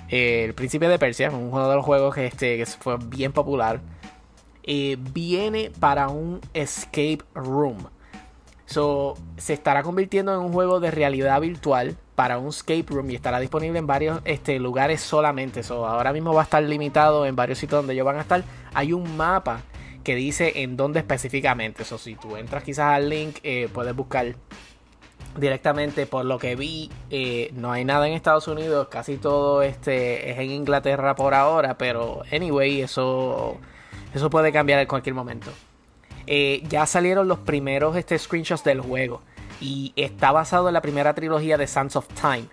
el 0.08 0.54
Príncipe 0.54 0.88
de 0.88 0.98
Persia. 0.98 1.30
Un 1.30 1.50
juego 1.50 1.68
de 1.68 1.76
los 1.76 1.84
juegos 1.84 2.14
que, 2.14 2.26
este, 2.26 2.56
que 2.56 2.66
fue 2.66 2.96
bien 2.98 3.32
popular. 3.32 3.80
viene 4.64 5.70
para 5.78 6.08
un 6.08 6.40
escape 6.52 7.20
room. 7.34 7.88
So, 8.66 9.14
se 9.36 9.54
estará 9.54 9.82
convirtiendo 9.82 10.34
en 10.34 10.40
un 10.40 10.52
juego 10.52 10.80
de 10.80 10.90
realidad 10.90 11.40
virtual 11.40 11.96
para 12.16 12.38
un 12.38 12.48
escape 12.48 12.86
room 12.88 13.10
y 13.10 13.14
estará 13.14 13.38
disponible 13.38 13.78
en 13.78 13.86
varios 13.86 14.20
este, 14.24 14.58
lugares 14.58 15.00
solamente. 15.00 15.62
So, 15.62 15.86
ahora 15.86 16.12
mismo 16.12 16.34
va 16.34 16.42
a 16.42 16.44
estar 16.44 16.62
limitado 16.62 17.26
en 17.26 17.36
varios 17.36 17.58
sitios 17.58 17.78
donde 17.78 17.94
ellos 17.94 18.04
van 18.04 18.18
a 18.18 18.22
estar. 18.22 18.42
Hay 18.74 18.92
un 18.92 19.16
mapa 19.16 19.62
que 20.02 20.14
dice 20.16 20.62
en 20.62 20.76
dónde 20.76 20.98
específicamente. 20.98 21.82
Eso, 21.82 21.96
si 21.96 22.16
tú 22.16 22.36
entras 22.36 22.64
quizás 22.64 22.94
al 22.94 23.08
link, 23.08 23.38
eh, 23.44 23.68
puedes 23.72 23.94
buscar 23.94 24.34
directamente. 25.36 26.06
Por 26.06 26.24
lo 26.24 26.38
que 26.38 26.56
vi, 26.56 26.90
eh, 27.10 27.50
no 27.54 27.70
hay 27.70 27.84
nada 27.84 28.08
en 28.08 28.14
Estados 28.14 28.48
Unidos. 28.48 28.88
Casi 28.88 29.16
todo 29.16 29.62
este 29.62 30.30
es 30.30 30.38
en 30.38 30.50
Inglaterra 30.50 31.14
por 31.14 31.34
ahora. 31.34 31.78
Pero, 31.78 32.22
anyway, 32.32 32.82
eso, 32.82 33.58
eso 34.14 34.28
puede 34.28 34.50
cambiar 34.52 34.80
en 34.80 34.86
cualquier 34.86 35.14
momento. 35.14 35.50
Eh, 36.26 36.62
ya 36.68 36.86
salieron 36.86 37.28
los 37.28 37.38
primeros 37.38 37.96
este, 37.96 38.18
screenshots 38.18 38.64
del 38.64 38.80
juego 38.80 39.22
y 39.60 39.92
está 39.96 40.32
basado 40.32 40.68
en 40.68 40.74
la 40.74 40.80
primera 40.80 41.14
trilogía 41.14 41.56
de 41.56 41.66
Sands 41.66 41.96
of 41.96 42.08
Time. 42.20 42.46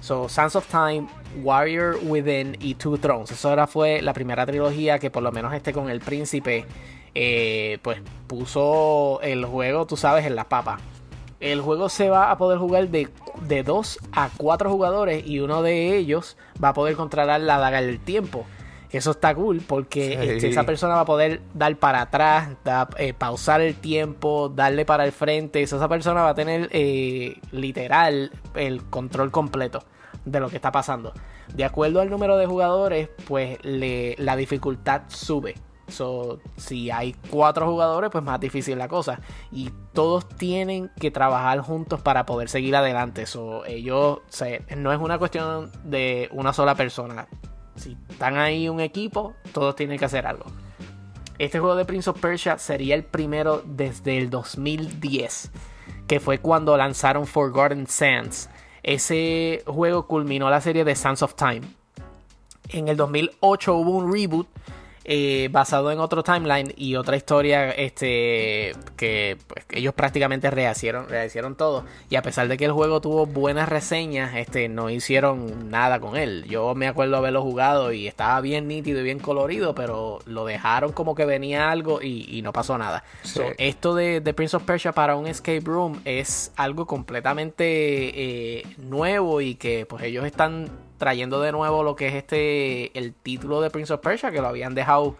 So, 0.00 0.28
Sands 0.28 0.54
of 0.56 0.66
Time, 0.66 1.06
Warrior 1.42 1.98
Within 2.02 2.58
y 2.60 2.74
Two 2.74 2.98
Thrones. 2.98 3.30
Eso 3.30 3.48
ahora 3.48 3.66
fue 3.66 4.02
la 4.02 4.12
primera 4.12 4.44
trilogía 4.44 4.98
que 4.98 5.10
por 5.10 5.22
lo 5.22 5.32
menos 5.32 5.54
este 5.54 5.72
con 5.72 5.88
el 5.88 6.00
príncipe, 6.00 6.66
eh, 7.14 7.78
pues 7.80 8.02
puso 8.26 9.20
el 9.22 9.46
juego, 9.46 9.86
tú 9.86 9.96
sabes, 9.96 10.26
en 10.26 10.36
la 10.36 10.44
papa. 10.44 10.78
El 11.40 11.62
juego 11.62 11.88
se 11.88 12.10
va 12.10 12.30
a 12.30 12.38
poder 12.38 12.58
jugar 12.58 12.88
de, 12.88 13.08
de 13.48 13.62
2 13.62 13.98
a 14.12 14.28
4 14.36 14.70
jugadores 14.70 15.26
y 15.26 15.40
uno 15.40 15.62
de 15.62 15.96
ellos 15.96 16.36
va 16.62 16.68
a 16.68 16.74
poder 16.74 16.96
controlar 16.96 17.40
la 17.40 17.58
daga 17.58 17.80
del 17.80 17.98
tiempo. 17.98 18.46
Eso 18.96 19.10
está 19.12 19.34
cool 19.34 19.60
porque 19.66 20.10
Sí. 20.20 20.28
este, 20.28 20.48
esa 20.50 20.64
persona 20.64 20.94
va 20.94 21.00
a 21.00 21.04
poder 21.04 21.40
dar 21.52 21.74
para 21.76 22.00
atrás, 22.02 22.50
da- 22.64 22.88
eh, 22.96 23.12
pausar 23.12 23.60
el 23.60 23.74
tiempo, 23.74 24.48
darle 24.54 24.84
para 24.84 25.04
el 25.04 25.12
frente. 25.12 25.66
So, 25.66 25.76
esa 25.76 25.88
persona 25.88 26.22
va 26.22 26.30
a 26.30 26.34
tener 26.34 26.68
eh, 26.72 27.36
literal 27.50 28.30
el 28.54 28.84
control 28.84 29.30
completo 29.30 29.82
de 30.24 30.38
lo 30.40 30.48
que 30.48 30.56
está 30.56 30.70
pasando. 30.70 31.12
De 31.54 31.64
acuerdo 31.64 32.00
al 32.00 32.08
número 32.08 32.36
de 32.36 32.46
jugadores, 32.46 33.08
pues 33.26 33.58
le- 33.64 34.14
la 34.18 34.36
dificultad 34.36 35.02
sube. 35.08 35.54
So, 35.88 36.40
si 36.56 36.90
hay 36.90 37.14
cuatro 37.30 37.66
jugadores, 37.66 38.10
pues 38.10 38.24
más 38.24 38.40
difícil 38.40 38.78
la 38.78 38.88
cosa. 38.88 39.20
Y 39.52 39.70
todos 39.92 40.26
tienen 40.28 40.90
que 40.98 41.10
trabajar 41.10 41.58
juntos 41.60 42.00
para 42.00 42.24
poder 42.24 42.48
seguir 42.48 42.74
adelante. 42.76 43.26
So, 43.26 43.66
ellos, 43.66 44.20
se- 44.28 44.62
no 44.76 44.92
es 44.92 44.98
una 45.00 45.18
cuestión 45.18 45.70
de 45.84 46.28
una 46.32 46.52
sola 46.54 46.74
persona. 46.74 47.26
Si 47.76 47.96
están 48.08 48.36
ahí 48.36 48.68
un 48.68 48.80
equipo, 48.80 49.34
todos 49.52 49.76
tienen 49.76 49.98
que 49.98 50.04
hacer 50.04 50.26
algo. 50.26 50.46
Este 51.38 51.58
juego 51.58 51.74
de 51.74 51.84
Prince 51.84 52.10
of 52.10 52.20
Persia 52.20 52.58
sería 52.58 52.94
el 52.94 53.04
primero 53.04 53.62
desde 53.66 54.18
el 54.18 54.30
2010, 54.30 55.50
que 56.06 56.20
fue 56.20 56.38
cuando 56.38 56.76
lanzaron 56.76 57.26
Forgotten 57.26 57.86
Sands. 57.88 58.48
Ese 58.84 59.62
juego 59.66 60.06
culminó 60.06 60.48
la 60.48 60.60
serie 60.60 60.84
de 60.84 60.94
Sands 60.94 61.22
of 61.22 61.34
Time. 61.34 61.62
En 62.68 62.88
el 62.88 62.96
2008 62.96 63.74
hubo 63.74 63.90
un 63.90 64.12
reboot 64.12 64.46
eh, 65.04 65.48
basado 65.52 65.92
en 65.92 65.98
otro 66.00 66.22
timeline 66.22 66.72
y 66.76 66.96
otra 66.96 67.16
historia 67.16 67.70
este 67.70 68.72
que 68.96 69.36
pues, 69.46 69.66
ellos 69.70 69.92
prácticamente 69.94 70.50
rehicieron, 70.50 71.08
rehicieron 71.08 71.56
todo. 71.56 71.84
Y 72.08 72.16
a 72.16 72.22
pesar 72.22 72.48
de 72.48 72.56
que 72.56 72.64
el 72.64 72.72
juego 72.72 73.00
tuvo 73.00 73.26
buenas 73.26 73.68
reseñas 73.68 74.34
este 74.36 74.68
no 74.68 74.90
hicieron 74.90 75.70
nada 75.70 76.00
con 76.00 76.16
él. 76.16 76.44
Yo 76.48 76.74
me 76.74 76.88
acuerdo 76.88 77.16
haberlo 77.16 77.42
jugado 77.42 77.92
y 77.92 78.06
estaba 78.06 78.40
bien 78.40 78.66
nítido 78.66 79.00
y 79.00 79.02
bien 79.02 79.18
colorido 79.18 79.74
pero 79.74 80.20
lo 80.26 80.44
dejaron 80.44 80.92
como 80.92 81.14
que 81.14 81.24
venía 81.24 81.70
algo 81.70 82.00
y, 82.02 82.26
y 82.36 82.42
no 82.42 82.52
pasó 82.52 82.78
nada. 82.78 83.04
Sí. 83.22 83.34
So, 83.34 83.44
esto 83.58 83.94
de, 83.94 84.20
de 84.20 84.34
Prince 84.34 84.56
of 84.56 84.62
Persia 84.64 84.92
para 84.92 85.16
un 85.16 85.26
escape 85.26 85.62
room 85.64 86.00
es 86.04 86.52
algo 86.56 86.86
completamente 86.86 87.64
eh, 87.66 88.66
nuevo 88.78 89.40
y 89.40 89.54
que 89.56 89.86
pues 89.86 90.02
ellos 90.04 90.24
están 90.24 90.70
trayendo 90.98 91.40
de 91.40 91.52
nuevo 91.52 91.82
lo 91.82 91.96
que 91.96 92.08
es 92.08 92.14
este 92.14 92.96
el 92.98 93.14
título 93.14 93.60
de 93.60 93.70
Prince 93.70 93.92
of 93.92 94.00
Persia 94.00 94.30
que 94.30 94.40
lo 94.40 94.48
habían 94.48 94.74
dejado 94.74 95.16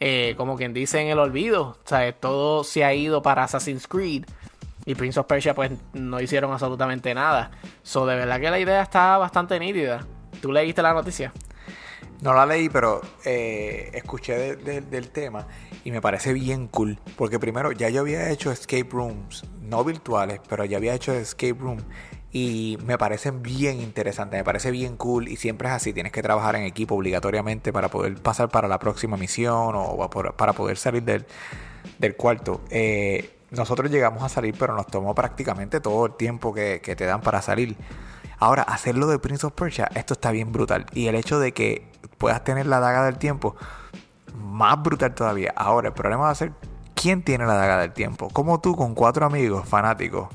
eh, 0.00 0.34
como 0.36 0.56
quien 0.56 0.72
dice 0.72 1.00
en 1.00 1.08
el 1.08 1.18
olvido 1.18 1.78
o 1.84 1.88
sea 1.88 2.12
todo 2.12 2.64
se 2.64 2.84
ha 2.84 2.94
ido 2.94 3.22
para 3.22 3.44
Assassin's 3.44 3.86
Creed 3.86 4.24
y 4.84 4.94
Prince 4.94 5.20
of 5.20 5.26
Persia 5.26 5.54
pues 5.54 5.70
no 5.92 6.20
hicieron 6.20 6.52
absolutamente 6.52 7.14
nada 7.14 7.50
so 7.82 8.04
de 8.06 8.16
verdad 8.16 8.40
que 8.40 8.50
la 8.50 8.58
idea 8.58 8.82
está 8.82 9.16
bastante 9.18 9.58
nítida 9.60 10.06
tú 10.40 10.50
leíste 10.52 10.82
la 10.82 10.92
noticia 10.94 11.32
No 12.22 12.34
la 12.34 12.46
leí, 12.46 12.68
pero 12.68 13.00
eh, 13.24 13.90
escuché 13.94 14.34
de- 14.38 14.56
de- 14.56 14.80
del 14.80 15.10
tema 15.10 15.46
y 15.84 15.90
me 15.90 16.00
parece 16.00 16.32
bien 16.32 16.68
cool. 16.68 17.00
Porque 17.16 17.40
primero, 17.40 17.72
ya 17.72 17.88
yo 17.88 18.00
había 18.02 18.30
hecho 18.30 18.52
escape 18.52 18.86
rooms, 18.92 19.42
no 19.60 19.82
virtuales, 19.82 20.40
pero 20.48 20.64
ya 20.64 20.76
había 20.76 20.94
hecho 20.94 21.12
escape 21.12 21.56
room. 21.58 21.78
Y 22.32 22.78
me 22.86 22.96
parecen 22.96 23.42
bien 23.42 23.80
interesantes, 23.80 24.38
me 24.38 24.44
parece 24.44 24.70
bien 24.70 24.96
cool. 24.96 25.28
Y 25.28 25.36
siempre 25.36 25.68
es 25.68 25.74
así, 25.74 25.92
tienes 25.92 26.12
que 26.12 26.22
trabajar 26.22 26.56
en 26.56 26.62
equipo 26.62 26.94
obligatoriamente 26.94 27.72
para 27.72 27.88
poder 27.88 28.14
pasar 28.22 28.48
para 28.48 28.68
la 28.68 28.78
próxima 28.78 29.18
misión 29.18 29.74
o 29.76 30.10
para 30.36 30.52
poder 30.54 30.78
salir 30.78 31.02
del, 31.02 31.26
del 31.98 32.16
cuarto. 32.16 32.62
Eh, 32.70 33.36
nosotros 33.50 33.90
llegamos 33.90 34.22
a 34.22 34.30
salir, 34.30 34.54
pero 34.58 34.74
nos 34.74 34.86
tomó 34.86 35.14
prácticamente 35.14 35.80
todo 35.80 36.06
el 36.06 36.14
tiempo 36.14 36.54
que, 36.54 36.80
que 36.82 36.96
te 36.96 37.04
dan 37.04 37.20
para 37.20 37.42
salir. 37.42 37.76
Ahora, 38.38 38.62
hacerlo 38.62 39.06
de 39.06 39.18
Prince 39.18 39.46
of 39.46 39.52
Persia, 39.52 39.90
esto 39.94 40.14
está 40.14 40.30
bien 40.30 40.52
brutal. 40.52 40.86
Y 40.94 41.08
el 41.08 41.14
hecho 41.14 41.38
de 41.38 41.52
que 41.52 41.86
puedas 42.16 42.42
tener 42.44 42.66
la 42.66 42.80
daga 42.80 43.04
del 43.04 43.18
tiempo, 43.18 43.56
más 44.34 44.82
brutal 44.82 45.14
todavía. 45.14 45.52
Ahora, 45.54 45.88
el 45.88 45.94
problema 45.94 46.24
va 46.24 46.30
a 46.30 46.34
ser 46.34 46.52
quién 46.94 47.22
tiene 47.22 47.44
la 47.44 47.54
daga 47.54 47.78
del 47.78 47.92
tiempo. 47.92 48.30
Como 48.30 48.58
tú 48.60 48.74
con 48.74 48.94
cuatro 48.94 49.26
amigos 49.26 49.68
fanáticos 49.68 50.28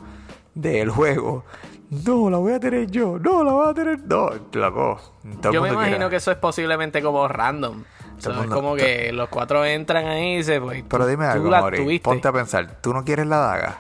del 0.54 0.90
juego. 0.90 1.44
No, 1.90 2.30
la 2.30 2.38
voy 2.38 2.54
a 2.54 2.60
tener 2.60 2.88
yo. 2.92 3.18
No, 3.18 3.44
la 3.44 3.52
voy 3.54 3.70
a 3.70 3.74
tener. 3.74 4.00
No, 4.06 4.30
loco. 4.52 5.00
todo 5.42 5.54
yo 5.54 5.62
me 5.62 5.70
imagino 5.70 6.10
que 6.10 6.18
eso 6.18 6.32
es 6.32 6.38
posiblemente 6.38 7.02
como 7.02 7.26
random 7.30 7.84
O 8.18 8.22
sea, 8.22 8.42
es 8.42 8.48
como 8.48 8.76
que 8.76 9.14
los 9.14 9.30
cuatro 9.30 9.64
entran 9.64 10.06
ahí 10.06 10.38
y 10.40 10.44
se 10.44 10.60
pues 10.60 10.84
Pero 10.88 11.06
tú- 11.06 11.10
dime 11.10 11.26
algo, 11.26 11.50
tuviste. 11.72 12.04
Ponte 12.04 12.28
a 12.28 12.34
pensar. 12.34 12.82
¿Tú 12.82 12.94
no 12.94 13.06
quieres 13.06 13.26
la 13.28 13.38
daga? 13.38 13.78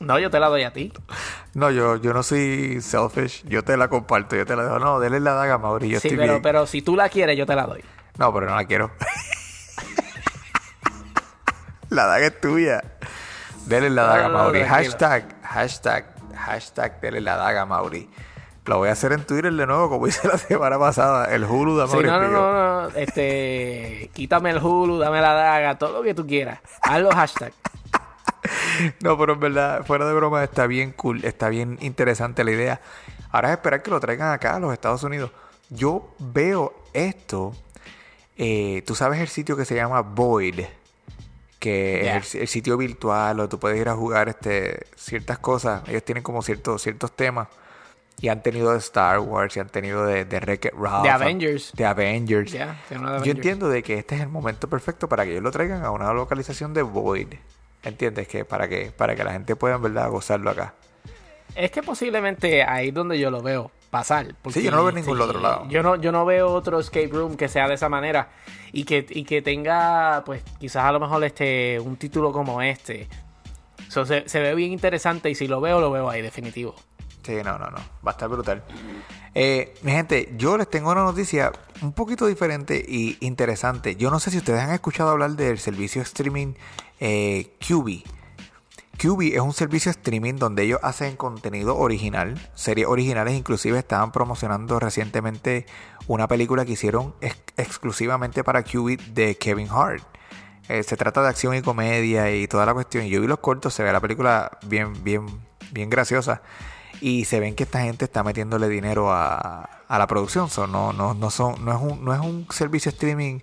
No, 0.00 0.18
yo 0.18 0.30
te 0.30 0.38
la 0.38 0.48
doy 0.48 0.64
a 0.64 0.72
ti. 0.74 0.92
No, 1.54 1.70
yo, 1.70 1.96
yo 1.96 2.12
no 2.12 2.22
soy 2.22 2.82
selfish. 2.82 3.44
Yo 3.46 3.64
te 3.64 3.78
la 3.78 3.88
comparto. 3.88 4.36
Yo 4.36 4.44
te 4.44 4.54
la 4.54 4.64
dejo. 4.64 4.78
No, 4.78 5.00
dele 5.00 5.20
la 5.20 5.32
daga, 5.32 5.56
Mauri. 5.56 5.88
Yo 5.88 6.00
sí, 6.00 6.08
estoy 6.08 6.18
pero, 6.18 6.32
bien. 6.34 6.42
pero 6.42 6.66
si 6.66 6.82
tú 6.82 6.96
la 6.96 7.08
quieres, 7.08 7.38
yo 7.38 7.46
te 7.46 7.54
la 7.54 7.64
doy. 7.66 7.82
No, 8.18 8.32
pero 8.34 8.44
no 8.46 8.54
la 8.56 8.64
quiero. 8.66 8.90
la 11.88 12.04
daga 12.04 12.26
es 12.26 12.38
tuya. 12.40 12.82
Dele 13.64 13.88
la 13.88 14.02
daga, 14.04 14.22
no, 14.24 14.28
no, 14.28 14.34
Mauri. 14.38 14.62
Hashtag, 14.64 15.35
hashtag, 15.46 16.04
hashtag, 16.36 17.00
dele 17.00 17.20
la 17.20 17.36
daga, 17.36 17.64
Mauri. 17.66 18.08
Lo 18.66 18.78
voy 18.78 18.88
a 18.88 18.92
hacer 18.92 19.12
en 19.12 19.24
Twitter 19.24 19.52
de 19.52 19.66
nuevo, 19.66 19.88
como 19.88 20.06
hice 20.08 20.26
la 20.26 20.38
semana 20.38 20.78
pasada. 20.78 21.32
El 21.32 21.44
Hulu 21.44 21.76
de 21.78 21.86
Sí, 21.86 21.96
no, 21.98 22.20
no, 22.20 22.28
no, 22.28 22.82
no, 22.82 22.88
este, 22.96 24.10
quítame 24.12 24.50
el 24.50 24.58
Hulu, 24.58 24.98
dame 24.98 25.20
la 25.20 25.32
daga, 25.34 25.78
todo 25.78 25.92
lo 25.98 26.02
que 26.02 26.14
tú 26.14 26.26
quieras. 26.26 26.58
Haz 26.82 27.00
los 27.00 27.14
hashtags. 27.14 27.54
No, 29.00 29.18
pero 29.18 29.32
en 29.34 29.40
verdad, 29.40 29.84
fuera 29.86 30.06
de 30.06 30.14
broma, 30.14 30.44
está 30.44 30.66
bien 30.66 30.92
cool, 30.92 31.24
está 31.24 31.48
bien 31.48 31.78
interesante 31.80 32.44
la 32.44 32.50
idea. 32.52 32.80
Ahora 33.32 33.48
es 33.48 33.54
esperar 33.56 33.82
que 33.82 33.90
lo 33.90 33.98
traigan 34.00 34.32
acá 34.32 34.56
a 34.56 34.60
los 34.60 34.72
Estados 34.72 35.02
Unidos. 35.02 35.30
Yo 35.70 36.14
veo 36.18 36.74
esto. 36.92 37.52
eh, 38.36 38.82
Tú 38.86 38.94
sabes 38.94 39.20
el 39.20 39.28
sitio 39.28 39.56
que 39.56 39.64
se 39.64 39.74
llama 39.74 40.00
Void, 40.02 40.60
que 41.66 42.16
es 42.16 42.34
el, 42.36 42.42
el 42.42 42.48
sitio 42.48 42.76
virtual, 42.76 43.40
o 43.40 43.48
tú 43.48 43.58
puedes 43.58 43.80
ir 43.80 43.88
a 43.88 43.96
jugar 43.96 44.28
este, 44.28 44.86
ciertas 44.94 45.40
cosas. 45.40 45.82
Ellos 45.88 46.04
tienen 46.04 46.22
como 46.22 46.40
ciertos, 46.40 46.80
ciertos 46.80 47.16
temas. 47.16 47.48
Y 48.20 48.28
han 48.28 48.40
tenido 48.40 48.70
de 48.70 48.78
Star 48.78 49.18
Wars, 49.18 49.56
y 49.56 49.60
han 49.60 49.68
tenido 49.68 50.06
de, 50.06 50.24
de 50.24 50.38
Wreck-It 50.38 50.74
Ralph, 50.74 51.02
De 51.02 51.10
Avengers. 51.10 51.72
De 51.74 51.84
Avengers. 51.84 52.52
Yo 52.52 53.32
entiendo 53.32 53.68
de 53.68 53.82
que 53.82 53.98
este 53.98 54.14
es 54.14 54.20
el 54.20 54.28
momento 54.28 54.68
perfecto 54.70 55.08
para 55.08 55.24
que 55.24 55.32
ellos 55.32 55.42
lo 55.42 55.50
traigan 55.50 55.84
a 55.84 55.90
una 55.90 56.12
localización 56.12 56.72
de 56.72 56.82
Void. 56.82 57.34
¿Entiendes? 57.82 58.28
Que 58.28 58.44
para 58.44 58.68
que 58.68 58.92
para 58.96 59.16
que 59.16 59.24
la 59.24 59.32
gente 59.32 59.56
pueda 59.56 59.74
en 59.74 59.82
verdad 59.82 60.08
gozarlo 60.08 60.50
acá. 60.50 60.74
Es 61.56 61.72
que 61.72 61.82
posiblemente 61.82 62.62
ahí 62.62 62.88
es 62.88 62.94
donde 62.94 63.18
yo 63.18 63.30
lo 63.30 63.42
veo 63.42 63.72
pasar. 63.90 64.34
porque, 64.42 64.60
Sí, 64.60 64.64
yo 64.64 64.70
no 64.70 64.78
lo 64.78 64.84
veo 64.84 64.90
en 64.90 64.96
ningún 64.96 65.20
otro 65.20 65.40
lado. 65.40 65.66
Yo 65.68 65.82
no, 65.82 65.96
yo 65.96 66.12
no 66.12 66.24
veo 66.24 66.52
otro 66.52 66.78
escape 66.78 67.08
room 67.08 67.36
que 67.36 67.48
sea 67.48 67.68
de 67.68 67.74
esa 67.74 67.88
manera 67.88 68.30
y 68.72 68.84
que, 68.84 69.06
y 69.08 69.24
que 69.24 69.42
tenga, 69.42 70.22
pues, 70.24 70.42
quizás 70.58 70.84
a 70.84 70.92
lo 70.92 71.00
mejor 71.00 71.24
este 71.24 71.80
un 71.80 71.96
título 71.96 72.32
como 72.32 72.62
este. 72.62 73.08
So, 73.88 74.04
se, 74.04 74.28
se 74.28 74.40
ve 74.40 74.54
bien 74.54 74.72
interesante 74.72 75.30
y 75.30 75.34
si 75.34 75.46
lo 75.46 75.60
veo, 75.60 75.80
lo 75.80 75.90
veo 75.90 76.10
ahí, 76.10 76.22
definitivo. 76.22 76.74
Sí, 77.26 77.34
no, 77.44 77.58
no, 77.58 77.70
no. 77.70 77.78
Va 78.06 78.10
a 78.10 78.10
estar 78.12 78.28
brutal. 78.28 78.62
Eh, 79.34 79.74
mi 79.82 79.90
gente, 79.90 80.32
yo 80.36 80.56
les 80.56 80.70
tengo 80.70 80.92
una 80.92 81.02
noticia 81.02 81.50
un 81.82 81.92
poquito 81.92 82.26
diferente 82.26 82.84
y 82.86 83.18
interesante. 83.20 83.96
Yo 83.96 84.10
no 84.10 84.20
sé 84.20 84.30
si 84.30 84.38
ustedes 84.38 84.60
han 84.60 84.70
escuchado 84.70 85.10
hablar 85.10 85.32
del 85.32 85.58
servicio 85.58 86.02
streaming 86.02 86.54
eh, 87.00 87.56
QB. 87.66 88.15
QB 88.98 89.34
es 89.34 89.40
un 89.40 89.52
servicio 89.52 89.90
streaming 89.90 90.34
donde 90.36 90.62
ellos 90.64 90.80
hacen 90.82 91.16
contenido 91.16 91.76
original, 91.76 92.40
series 92.54 92.86
originales, 92.86 93.34
inclusive 93.34 93.78
estaban 93.78 94.10
promocionando 94.12 94.78
recientemente 94.80 95.66
una 96.06 96.26
película 96.28 96.64
que 96.64 96.72
hicieron 96.72 97.14
ex- 97.20 97.36
exclusivamente 97.56 98.42
para 98.42 98.62
QB 98.62 98.98
de 99.14 99.36
Kevin 99.36 99.68
Hart. 99.70 100.02
Eh, 100.68 100.82
se 100.82 100.96
trata 100.96 101.22
de 101.22 101.28
acción 101.28 101.54
y 101.54 101.62
comedia 101.62 102.34
y 102.34 102.48
toda 102.48 102.66
la 102.66 102.74
cuestión. 102.74 103.04
Y 103.04 103.10
yo 103.10 103.20
vi 103.20 103.26
los 103.26 103.38
cortos, 103.38 103.74
se 103.74 103.82
ve 103.82 103.92
la 103.92 104.00
película 104.00 104.58
bien, 104.66 105.04
bien, 105.04 105.26
bien 105.72 105.90
graciosa. 105.90 106.42
y 107.00 107.26
se 107.26 107.40
ven 107.40 107.54
que 107.54 107.64
esta 107.64 107.82
gente 107.82 108.04
está 108.06 108.22
metiéndole 108.24 108.68
dinero 108.68 109.12
a, 109.12 109.68
la 109.88 110.06
producción. 110.06 110.48
No, 110.70 110.92
no, 110.92 111.14
no, 111.14 111.30
son, 111.30 111.64
no, 111.64 111.72
es 111.76 111.80
un, 111.82 112.04
no 112.04 112.14
es 112.14 112.20
un 112.20 112.46
servicio 112.50 112.88
streaming 112.90 113.40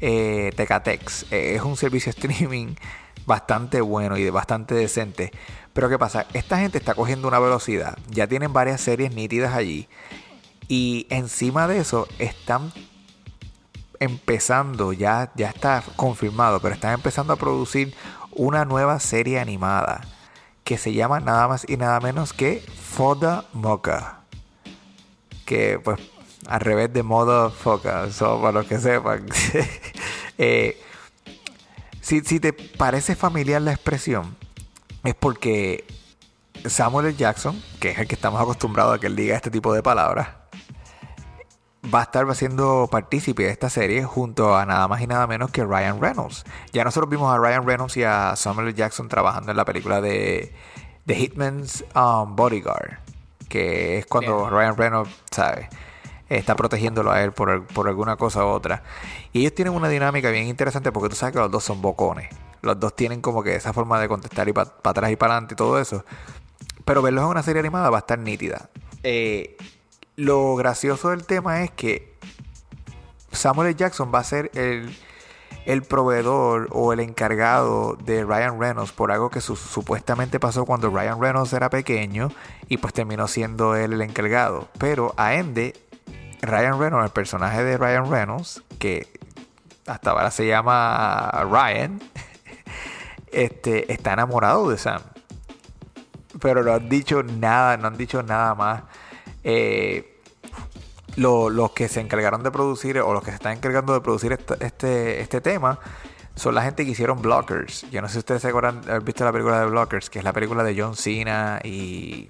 eh, 0.00 0.52
Tecatex, 0.56 1.26
eh, 1.32 1.54
es 1.56 1.62
un 1.62 1.76
servicio 1.76 2.10
streaming 2.16 2.74
bastante 3.26 3.80
bueno 3.80 4.16
y 4.16 4.28
bastante 4.30 4.74
decente. 4.74 5.32
Pero 5.72 5.88
¿qué 5.88 5.98
pasa? 5.98 6.26
Esta 6.32 6.58
gente 6.58 6.78
está 6.78 6.94
cogiendo 6.94 7.28
una 7.28 7.38
velocidad, 7.38 7.98
ya 8.10 8.26
tienen 8.26 8.52
varias 8.52 8.80
series 8.80 9.14
nítidas 9.14 9.54
allí 9.54 9.88
y 10.68 11.06
encima 11.10 11.68
de 11.68 11.78
eso 11.78 12.08
están 12.18 12.72
empezando, 14.00 14.92
ya, 14.92 15.32
ya 15.34 15.48
está 15.48 15.82
confirmado, 15.96 16.60
pero 16.60 16.74
están 16.74 16.94
empezando 16.94 17.32
a 17.32 17.36
producir 17.36 17.94
una 18.32 18.64
nueva 18.64 18.98
serie 19.00 19.38
animada 19.38 20.02
que 20.64 20.78
se 20.78 20.92
llama 20.92 21.20
nada 21.20 21.46
más 21.48 21.66
y 21.68 21.76
nada 21.76 22.00
menos 22.00 22.32
que 22.32 22.60
Foda 22.60 23.44
Mocha. 23.52 24.20
Que 25.44 25.78
pues 25.78 26.00
al 26.46 26.60
revés 26.60 26.92
de 26.92 27.02
modo 27.02 27.50
foca, 27.50 28.06
para 28.18 28.52
los 28.52 28.66
que 28.66 28.78
sepan. 28.78 29.26
Eh, 30.36 30.82
si, 32.04 32.20
si 32.20 32.38
te 32.38 32.52
parece 32.52 33.16
familiar 33.16 33.62
la 33.62 33.72
expresión, 33.72 34.36
es 35.04 35.14
porque 35.14 35.86
Samuel 36.66 37.06
L. 37.06 37.16
Jackson, 37.16 37.58
que 37.80 37.92
es 37.92 37.98
el 37.98 38.06
que 38.06 38.14
estamos 38.14 38.42
acostumbrados 38.42 38.94
a 38.94 39.00
que 39.00 39.06
él 39.06 39.16
diga 39.16 39.34
este 39.34 39.50
tipo 39.50 39.72
de 39.72 39.82
palabras, 39.82 40.28
va 41.92 42.00
a 42.00 42.02
estar 42.02 42.34
siendo 42.34 42.88
partícipe 42.90 43.44
de 43.44 43.48
esta 43.48 43.70
serie 43.70 44.04
junto 44.04 44.54
a 44.54 44.66
nada 44.66 44.86
más 44.86 45.00
y 45.00 45.06
nada 45.06 45.26
menos 45.26 45.50
que 45.50 45.64
Ryan 45.64 45.98
Reynolds. 45.98 46.44
Ya 46.74 46.84
nosotros 46.84 47.08
vimos 47.08 47.34
a 47.34 47.38
Ryan 47.38 47.66
Reynolds 47.66 47.96
y 47.96 48.02
a 48.02 48.36
Samuel 48.36 48.68
L. 48.68 48.76
Jackson 48.76 49.08
trabajando 49.08 49.50
en 49.50 49.56
la 49.56 49.64
película 49.64 50.02
de, 50.02 50.54
The 51.06 51.14
Hitman's 51.14 51.86
um, 51.94 52.36
Bodyguard, 52.36 52.98
que 53.48 53.96
es 53.96 54.04
cuando 54.04 54.50
Ryan 54.50 54.76
Reynolds, 54.76 55.10
¿sabes? 55.30 55.68
Está 56.28 56.56
protegiéndolo 56.56 57.10
a 57.10 57.22
él 57.22 57.32
por, 57.32 57.66
por, 57.66 57.88
alguna 57.88 58.16
cosa 58.16 58.44
u 58.44 58.48
otra. 58.48 58.82
Y 59.32 59.40
ellos 59.40 59.54
tienen 59.54 59.74
una 59.74 59.88
dinámica 59.88 60.30
bien 60.30 60.46
interesante 60.46 60.92
porque 60.92 61.08
tú 61.08 61.16
sabes 61.16 61.34
que 61.34 61.40
los 61.40 61.50
dos 61.50 61.64
son 61.64 61.82
bocones. 61.82 62.28
Los 62.62 62.80
dos 62.80 62.96
tienen 62.96 63.20
como 63.20 63.42
que 63.42 63.56
esa 63.56 63.72
forma 63.72 64.00
de 64.00 64.08
contestar 64.08 64.48
y 64.48 64.52
para 64.52 64.70
atrás 64.82 65.10
y 65.10 65.16
para 65.16 65.34
adelante 65.34 65.54
y 65.54 65.56
todo 65.56 65.78
eso. 65.78 66.04
Pero 66.84 67.02
verlos 67.02 67.24
en 67.24 67.30
una 67.30 67.42
serie 67.42 67.60
animada 67.60 67.90
va 67.90 67.98
a 67.98 68.00
estar 68.00 68.18
nítida. 68.18 68.70
Eh, 69.02 69.56
lo 70.16 70.56
gracioso 70.56 71.10
del 71.10 71.26
tema 71.26 71.62
es 71.62 71.70
que 71.70 72.14
Samuel 73.32 73.68
L. 73.68 73.76
Jackson 73.76 74.12
va 74.14 74.20
a 74.20 74.24
ser 74.24 74.50
el, 74.54 74.96
el 75.66 75.82
proveedor 75.82 76.68
o 76.72 76.92
el 76.92 77.00
encargado 77.00 77.96
de 78.04 78.24
Ryan 78.24 78.60
Reynolds 78.60 78.92
por 78.92 79.12
algo 79.12 79.30
que 79.30 79.40
supuestamente 79.40 80.38
pasó 80.38 80.64
cuando 80.64 80.90
Ryan 80.90 81.20
Reynolds 81.20 81.52
era 81.52 81.70
pequeño 81.70 82.30
y 82.68 82.78
pues 82.78 82.94
terminó 82.94 83.28
siendo 83.28 83.76
él 83.76 83.92
el 83.92 84.02
encargado. 84.02 84.68
Pero 84.78 85.14
a 85.16 85.34
Ende 85.34 85.74
Ryan 86.46 86.78
Reynolds, 86.78 87.06
el 87.06 87.12
personaje 87.12 87.64
de 87.64 87.76
Ryan 87.76 88.10
Reynolds, 88.10 88.62
que 88.78 89.08
hasta 89.86 90.10
ahora 90.10 90.30
se 90.30 90.46
llama 90.46 91.30
Ryan, 91.50 92.00
este, 93.32 93.92
está 93.92 94.12
enamorado 94.14 94.68
de 94.70 94.78
Sam. 94.78 95.02
Pero 96.40 96.62
no 96.64 96.72
han 96.72 96.88
dicho 96.88 97.22
nada, 97.22 97.76
no 97.76 97.88
han 97.88 97.96
dicho 97.96 98.22
nada 98.22 98.54
más. 98.54 98.82
Eh, 99.44 100.14
los 101.16 101.70
que 101.72 101.88
se 101.88 102.00
encargaron 102.00 102.42
de 102.42 102.50
producir 102.50 102.98
o 102.98 103.12
los 103.12 103.22
que 103.22 103.30
se 103.30 103.36
están 103.36 103.56
encargando 103.56 103.92
de 103.92 104.00
producir 104.00 104.32
este, 104.32 105.20
este, 105.20 105.40
tema 105.40 105.78
son 106.34 106.54
la 106.54 106.62
gente 106.62 106.84
que 106.84 106.90
hicieron 106.90 107.22
Blockers. 107.22 107.88
Yo 107.90 108.02
no 108.02 108.08
sé 108.08 108.14
si 108.14 108.18
ustedes 108.20 108.42
se 108.42 108.48
acuerdan 108.48 108.78
haber 108.88 109.02
visto 109.02 109.24
la 109.24 109.30
película 109.30 109.60
de 109.60 109.66
Blockers, 109.66 110.10
que 110.10 110.18
es 110.18 110.24
la 110.24 110.32
película 110.32 110.64
de 110.64 110.80
John 110.80 110.96
Cena 110.96 111.60
y 111.62 112.28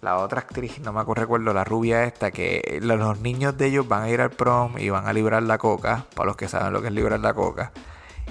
la 0.00 0.18
otra 0.18 0.40
actriz, 0.40 0.78
no 0.80 0.92
me 0.92 1.00
acuerdo, 1.00 1.22
recuerdo, 1.22 1.52
la 1.52 1.64
rubia 1.64 2.04
esta, 2.04 2.30
que 2.30 2.78
los 2.82 3.20
niños 3.20 3.56
de 3.56 3.66
ellos 3.66 3.88
van 3.88 4.04
a 4.04 4.10
ir 4.10 4.20
al 4.20 4.30
prom 4.30 4.78
y 4.78 4.90
van 4.90 5.06
a 5.06 5.12
librar 5.12 5.42
la 5.42 5.58
coca, 5.58 6.06
para 6.14 6.26
los 6.26 6.36
que 6.36 6.48
saben 6.48 6.72
lo 6.72 6.80
que 6.80 6.88
es 6.88 6.92
librar 6.92 7.20
la 7.20 7.34
coca. 7.34 7.72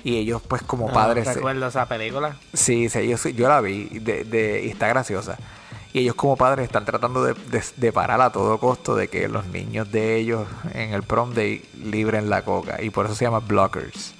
Y 0.04 0.18
ellos, 0.18 0.42
pues, 0.48 0.62
como 0.62 0.92
padres. 0.92 1.28
¿Recuerdo 1.34 1.68
esa 1.68 1.86
película? 1.88 2.38
Sí, 2.54 2.88
sí 2.88 3.08
yo, 3.08 3.18
yo 3.30 3.50
la 3.50 3.62
vi 3.62 3.86
de, 4.00 4.62
y 4.64 4.70
está 4.70 4.88
graciosa. 4.88 5.38
Y 5.92 6.00
ellos, 6.00 6.16
como 6.16 6.38
padres, 6.38 6.66
están 6.66 6.86
tratando 6.86 7.24
de, 7.24 7.36
de, 7.76 7.92
parar 7.92 8.22
a 8.22 8.32
todo 8.32 8.60
costo 8.60 8.96
de 8.96 9.08
que 9.08 9.28
los 9.28 9.48
niños 9.48 9.92
de 9.92 10.16
ellos 10.18 10.48
en 10.74 10.94
el 10.94 11.04
prom 11.04 11.34
day 11.34 11.64
libren 11.76 12.30
la 12.30 12.44
coca. 12.44 12.82
Y 12.82 12.90
por 12.90 13.06
eso 13.06 13.16
se 13.16 13.26
llama 13.26 13.40
Blockers. 13.40 14.14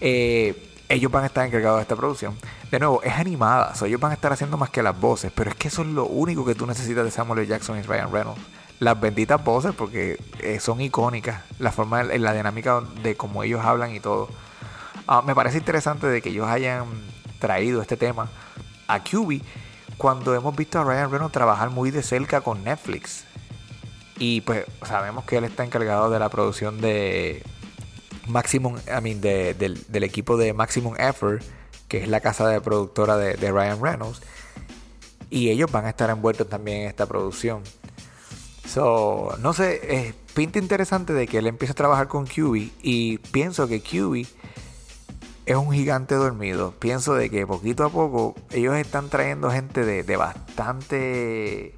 Eh, 0.00 0.65
ellos 0.88 1.10
van 1.10 1.24
a 1.24 1.26
estar 1.26 1.46
encargados 1.46 1.78
de 1.78 1.82
esta 1.82 1.96
producción. 1.96 2.36
De 2.70 2.78
nuevo, 2.78 3.02
es 3.02 3.12
animada, 3.12 3.72
ellos 3.84 4.00
van 4.00 4.12
a 4.12 4.14
estar 4.14 4.32
haciendo 4.32 4.56
más 4.56 4.70
que 4.70 4.82
las 4.82 4.98
voces, 4.98 5.32
pero 5.34 5.50
es 5.50 5.56
que 5.56 5.68
eso 5.68 5.82
es 5.82 5.88
lo 5.88 6.06
único 6.06 6.44
que 6.44 6.54
tú 6.54 6.66
necesitas 6.66 7.04
de 7.04 7.10
Samuel 7.10 7.40
L. 7.40 7.48
Jackson 7.48 7.78
y 7.78 7.82
Ryan 7.82 8.12
Reynolds. 8.12 8.40
Las 8.78 9.00
benditas 9.00 9.42
voces, 9.42 9.74
porque 9.74 10.18
eh, 10.40 10.60
son 10.60 10.80
icónicas, 10.80 11.42
la 11.58 11.72
forma, 11.72 12.02
la 12.02 12.32
dinámica 12.34 12.82
de 13.02 13.16
cómo 13.16 13.42
ellos 13.42 13.64
hablan 13.64 13.94
y 13.94 14.00
todo. 14.00 14.28
Ah, 15.06 15.22
me 15.22 15.34
parece 15.34 15.58
interesante 15.58 16.06
de 16.06 16.20
que 16.20 16.28
ellos 16.28 16.46
hayan 16.46 16.84
traído 17.38 17.80
este 17.80 17.96
tema 17.96 18.28
a 18.86 19.02
QB 19.02 19.40
cuando 19.96 20.34
hemos 20.34 20.54
visto 20.54 20.78
a 20.78 20.84
Ryan 20.84 21.10
Reynolds 21.10 21.32
trabajar 21.32 21.70
muy 21.70 21.90
de 21.90 22.02
cerca 22.02 22.42
con 22.42 22.64
Netflix. 22.64 23.24
Y 24.18 24.42
pues 24.42 24.64
sabemos 24.82 25.24
que 25.24 25.36
él 25.38 25.44
está 25.44 25.64
encargado 25.64 26.10
de 26.10 26.18
la 26.18 26.28
producción 26.28 26.80
de 26.80 27.42
Maximum, 28.28 28.76
I 28.86 29.00
mean, 29.02 29.20
del, 29.20 30.02
equipo 30.02 30.36
de 30.36 30.52
Maximum 30.52 30.94
Effort, 30.98 31.42
que 31.88 32.02
es 32.02 32.08
la 32.08 32.20
casa 32.20 32.48
de 32.48 32.60
productora 32.60 33.16
de, 33.16 33.52
Ryan 33.52 33.80
Reynolds. 33.80 34.20
Y 35.30 35.50
ellos 35.50 35.70
van 35.70 35.86
a 35.86 35.90
estar 35.90 36.10
envueltos 36.10 36.48
también 36.48 36.82
en 36.82 36.88
esta 36.88 37.06
producción. 37.06 37.62
So, 38.66 39.36
no 39.40 39.52
sé, 39.52 40.06
es 40.06 40.14
pinta 40.34 40.58
interesante 40.58 41.12
de 41.12 41.26
que 41.26 41.38
él 41.38 41.46
empiece 41.46 41.72
a 41.72 41.74
trabajar 41.74 42.08
con 42.08 42.26
QB 42.26 42.70
y 42.82 43.18
pienso 43.18 43.68
que 43.68 43.80
QB 43.80 44.26
es 45.46 45.56
un 45.56 45.72
gigante 45.72 46.14
dormido. 46.16 46.72
Pienso 46.78 47.14
de 47.14 47.30
que 47.30 47.46
poquito 47.46 47.84
a 47.84 47.90
poco 47.90 48.34
ellos 48.50 48.76
están 48.76 49.08
trayendo 49.08 49.50
gente 49.50 49.84
de, 49.84 50.02
de 50.02 50.16
bastante 50.16 51.74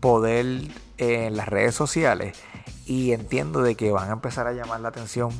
poder 0.00 0.62
en 0.98 1.36
las 1.36 1.48
redes 1.48 1.74
sociales 1.74 2.36
y 2.86 3.12
entiendo 3.12 3.62
de 3.62 3.74
que 3.74 3.90
van 3.90 4.10
a 4.10 4.12
empezar 4.12 4.46
a 4.46 4.52
llamar 4.52 4.80
la 4.80 4.88
atención 4.88 5.30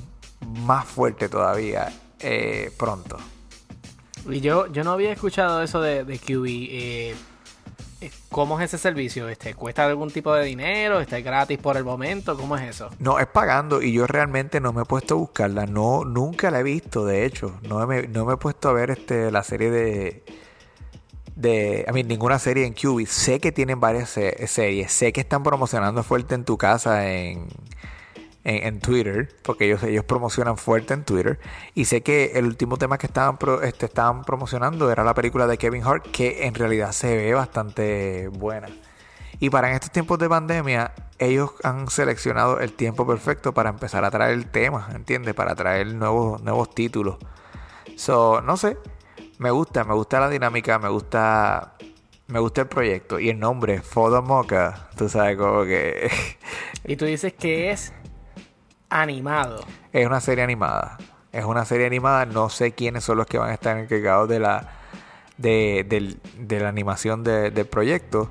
más 0.44 0.84
fuerte 0.86 1.28
todavía 1.28 1.92
eh, 2.20 2.70
pronto. 2.78 3.18
Y 4.28 4.40
yo, 4.40 4.66
yo 4.68 4.84
no 4.84 4.92
había 4.92 5.12
escuchado 5.12 5.62
eso 5.62 5.80
de, 5.80 6.04
de 6.04 6.18
QB. 6.18 6.46
Eh, 6.46 7.14
eh, 8.00 8.10
¿Cómo 8.30 8.58
es 8.58 8.66
ese 8.66 8.78
servicio? 8.78 9.28
Este, 9.28 9.54
¿Cuesta 9.54 9.84
algún 9.84 10.10
tipo 10.10 10.34
de 10.34 10.44
dinero? 10.44 11.00
¿Está 11.00 11.20
gratis 11.20 11.58
por 11.58 11.76
el 11.76 11.84
momento? 11.84 12.36
¿Cómo 12.36 12.56
es 12.56 12.62
eso? 12.62 12.90
No, 12.98 13.18
es 13.18 13.26
pagando 13.26 13.82
y 13.82 13.92
yo 13.92 14.06
realmente 14.06 14.60
no 14.60 14.72
me 14.72 14.82
he 14.82 14.84
puesto 14.84 15.14
a 15.14 15.18
buscarla. 15.18 15.66
No, 15.66 16.04
nunca 16.04 16.50
la 16.50 16.60
he 16.60 16.62
visto, 16.62 17.04
de 17.04 17.26
hecho. 17.26 17.58
No 17.68 17.86
me, 17.86 18.08
no 18.08 18.24
me 18.24 18.34
he 18.34 18.36
puesto 18.36 18.70
a 18.70 18.72
ver 18.72 18.90
este, 18.90 19.30
la 19.30 19.42
serie 19.42 19.70
de... 19.70 20.24
De, 21.36 21.84
a 21.88 21.92
mí, 21.92 22.04
ninguna 22.04 22.38
serie 22.38 22.64
en 22.64 22.74
QB. 22.74 23.06
Sé 23.06 23.40
que 23.40 23.50
tienen 23.50 23.80
varias 23.80 24.08
series. 24.10 24.92
Sé 24.92 25.12
que 25.12 25.20
están 25.20 25.42
promocionando 25.42 26.04
fuerte 26.04 26.36
en 26.36 26.44
tu 26.44 26.56
casa 26.56 27.10
en 27.10 27.48
en, 28.44 28.80
Twitter, 28.80 29.34
porque 29.42 29.64
ellos, 29.66 29.82
ellos 29.82 30.04
promocionan 30.04 30.56
fuerte 30.58 30.94
en 30.94 31.04
Twitter. 31.04 31.40
Y 31.74 31.86
sé 31.86 32.02
que 32.02 32.32
el 32.34 32.44
último 32.44 32.76
tema 32.76 32.98
que 32.98 33.06
estaban, 33.06 33.38
este, 33.62 33.86
estaban 33.86 34.22
promocionando 34.22 34.90
era 34.90 35.02
la 35.02 35.14
película 35.14 35.46
de 35.46 35.58
Kevin 35.58 35.82
Hart, 35.84 36.06
que 36.10 36.46
en 36.46 36.54
realidad 36.54 36.92
se 36.92 37.16
ve 37.16 37.34
bastante 37.34 38.28
buena. 38.28 38.68
Y 39.40 39.50
para 39.50 39.68
en 39.68 39.74
estos 39.74 39.90
tiempos 39.90 40.18
de 40.18 40.28
pandemia, 40.28 40.92
ellos 41.18 41.52
han 41.62 41.88
seleccionado 41.88 42.60
el 42.60 42.72
tiempo 42.72 43.06
perfecto 43.06 43.52
para 43.52 43.70
empezar 43.70 44.04
a 44.04 44.10
traer 44.10 44.34
el 44.34 44.46
tema, 44.46 44.88
¿entiendes? 44.94 45.34
Para 45.34 45.54
traer 45.54 45.94
nuevos, 45.94 46.42
nuevos 46.42 46.74
títulos. 46.74 47.16
So, 47.96 48.40
no 48.42 48.56
sé, 48.56 48.76
me 49.38 49.50
gusta, 49.50 49.84
me 49.84 49.94
gusta 49.94 50.20
la 50.20 50.28
dinámica, 50.28 50.78
me 50.78 50.88
gusta 50.88 51.74
me 52.26 52.38
gusta 52.38 52.62
el 52.62 52.68
proyecto 52.68 53.18
y 53.18 53.28
el 53.28 53.38
nombre, 53.38 53.82
Foda 53.82 54.20
Mocha, 54.20 54.88
tú 54.96 55.08
sabes 55.08 55.36
como 55.36 55.64
que... 55.64 56.10
y 56.84 56.96
tú 56.96 57.04
dices 57.04 57.34
que 57.34 57.70
es 57.70 57.92
animado. 58.94 59.64
Es 59.92 60.06
una 60.06 60.20
serie 60.20 60.44
animada. 60.44 60.98
Es 61.32 61.44
una 61.44 61.64
serie 61.64 61.86
animada. 61.86 62.26
No 62.26 62.48
sé 62.48 62.72
quiénes 62.72 63.04
son 63.04 63.18
los 63.18 63.26
que 63.26 63.38
van 63.38 63.50
a 63.50 63.54
estar 63.54 63.76
encargados 63.76 64.28
de 64.28 64.38
la, 64.38 64.70
de, 65.36 66.16
la 66.48 66.68
animación 66.68 67.24
del 67.24 67.66
proyecto. 67.66 68.30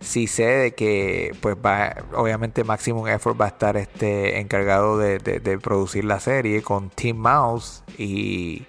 Sí 0.00 0.26
sé 0.28 0.46
de 0.46 0.74
que, 0.74 1.36
pues, 1.40 1.56
va, 1.56 1.96
obviamente 2.14 2.64
Maximum 2.64 3.08
Effort 3.08 3.38
va 3.38 3.46
a 3.46 3.48
estar 3.48 3.76
este, 3.76 4.38
encargado 4.38 4.96
de, 4.96 5.58
producir 5.62 6.04
la 6.04 6.20
serie 6.20 6.62
con 6.62 6.88
Team 6.88 7.16
Mouse 7.16 7.82
y 7.98 8.64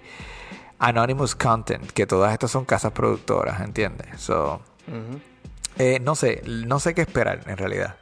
Anonymous 0.78 1.34
Content, 1.34 1.90
que 1.92 2.06
todas 2.06 2.32
estas 2.32 2.50
son 2.50 2.64
casas 2.64 2.92
productoras, 2.92 3.60
¿entiendes? 3.60 4.08
So, 4.20 4.60
eh, 5.78 6.00
no 6.00 6.16
sé, 6.16 6.42
no 6.44 6.80
sé 6.80 6.94
qué 6.94 7.02
esperar 7.02 7.42
en 7.46 7.56
realidad. 7.56 7.96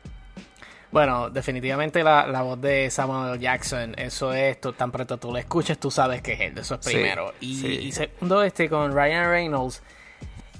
Bueno, 0.90 1.28
definitivamente 1.28 2.02
la, 2.02 2.42
voz 2.42 2.60
de 2.60 2.90
Samuel 2.90 3.38
Jackson, 3.38 3.94
eso 3.98 4.32
es 4.32 4.58
tan 4.76 4.90
pronto 4.90 5.18
tú 5.18 5.30
lo 5.30 5.38
escuches, 5.38 5.78
tú 5.78 5.90
sabes 5.90 6.22
que 6.22 6.32
es 6.32 6.40
él, 6.40 6.58
eso 6.58 6.76
es 6.76 6.86
primero. 6.86 7.34
y, 7.40 7.92
segundo, 7.92 8.42
este 8.42 8.70
con 8.70 8.94
Ryan 8.94 9.28
Reynolds, 9.30 9.82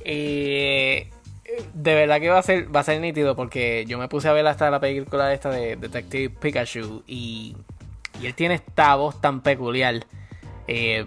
eh, 0.04 1.08
de 1.72 1.94
verdad 1.94 2.20
que 2.20 2.28
va 2.28 2.38
a 2.38 2.42
ser 2.42 2.74
va 2.74 2.80
a 2.80 2.84
ser 2.84 3.00
nítido 3.00 3.34
porque 3.34 3.84
yo 3.86 3.98
me 3.98 4.08
puse 4.08 4.28
a 4.28 4.32
ver 4.32 4.46
hasta 4.46 4.70
la 4.70 4.80
película 4.80 5.32
esta 5.32 5.50
de 5.50 5.76
Detective 5.76 6.28
Pikachu 6.28 7.02
y, 7.06 7.56
y 8.20 8.26
él 8.26 8.34
tiene 8.34 8.54
esta 8.54 8.94
voz 8.96 9.20
tan 9.20 9.40
peculiar 9.40 10.04
eh, 10.66 11.06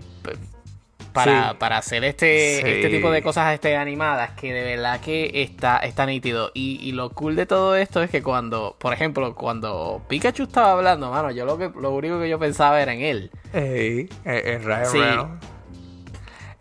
para, 1.14 1.50
Sí. 1.52 1.56
para 1.60 1.78
hacer 1.78 2.04
este, 2.04 2.62
Sí. 2.62 2.70
este 2.70 2.90
tipo 2.90 3.12
de 3.12 3.22
cosas 3.22 3.54
este, 3.54 3.76
animadas 3.78 4.32
que 4.32 4.54
de 4.54 4.64
verdad 4.64 5.00
que 5.02 5.32
está, 5.44 5.78
está 5.78 6.06
nítido. 6.06 6.52
Y, 6.54 6.80
y 6.82 6.92
lo 6.94 7.10
cool 7.12 7.36
de 7.36 7.46
todo 7.46 7.76
esto 7.76 8.02
es 8.02 8.10
que 8.10 8.22
cuando, 8.24 8.76
por 8.80 8.94
ejemplo, 8.94 9.36
cuando 9.36 10.02
Pikachu 10.08 10.44
estaba 10.44 10.72
hablando, 10.74 11.10
mano, 11.12 11.32
yo 11.32 11.46
lo 11.46 11.58
que 11.58 11.70
lo 11.80 11.92
único 11.92 12.20
que 12.20 12.30
yo 12.30 12.40
pensaba 12.40 12.82
era 12.82 12.94
en 12.94 13.02
él. 13.02 13.32
Ey, 13.54 14.10
eh, 14.26 14.42
eh, 14.46 14.60
Ryan 14.64 14.86
Sí. 14.86 15.00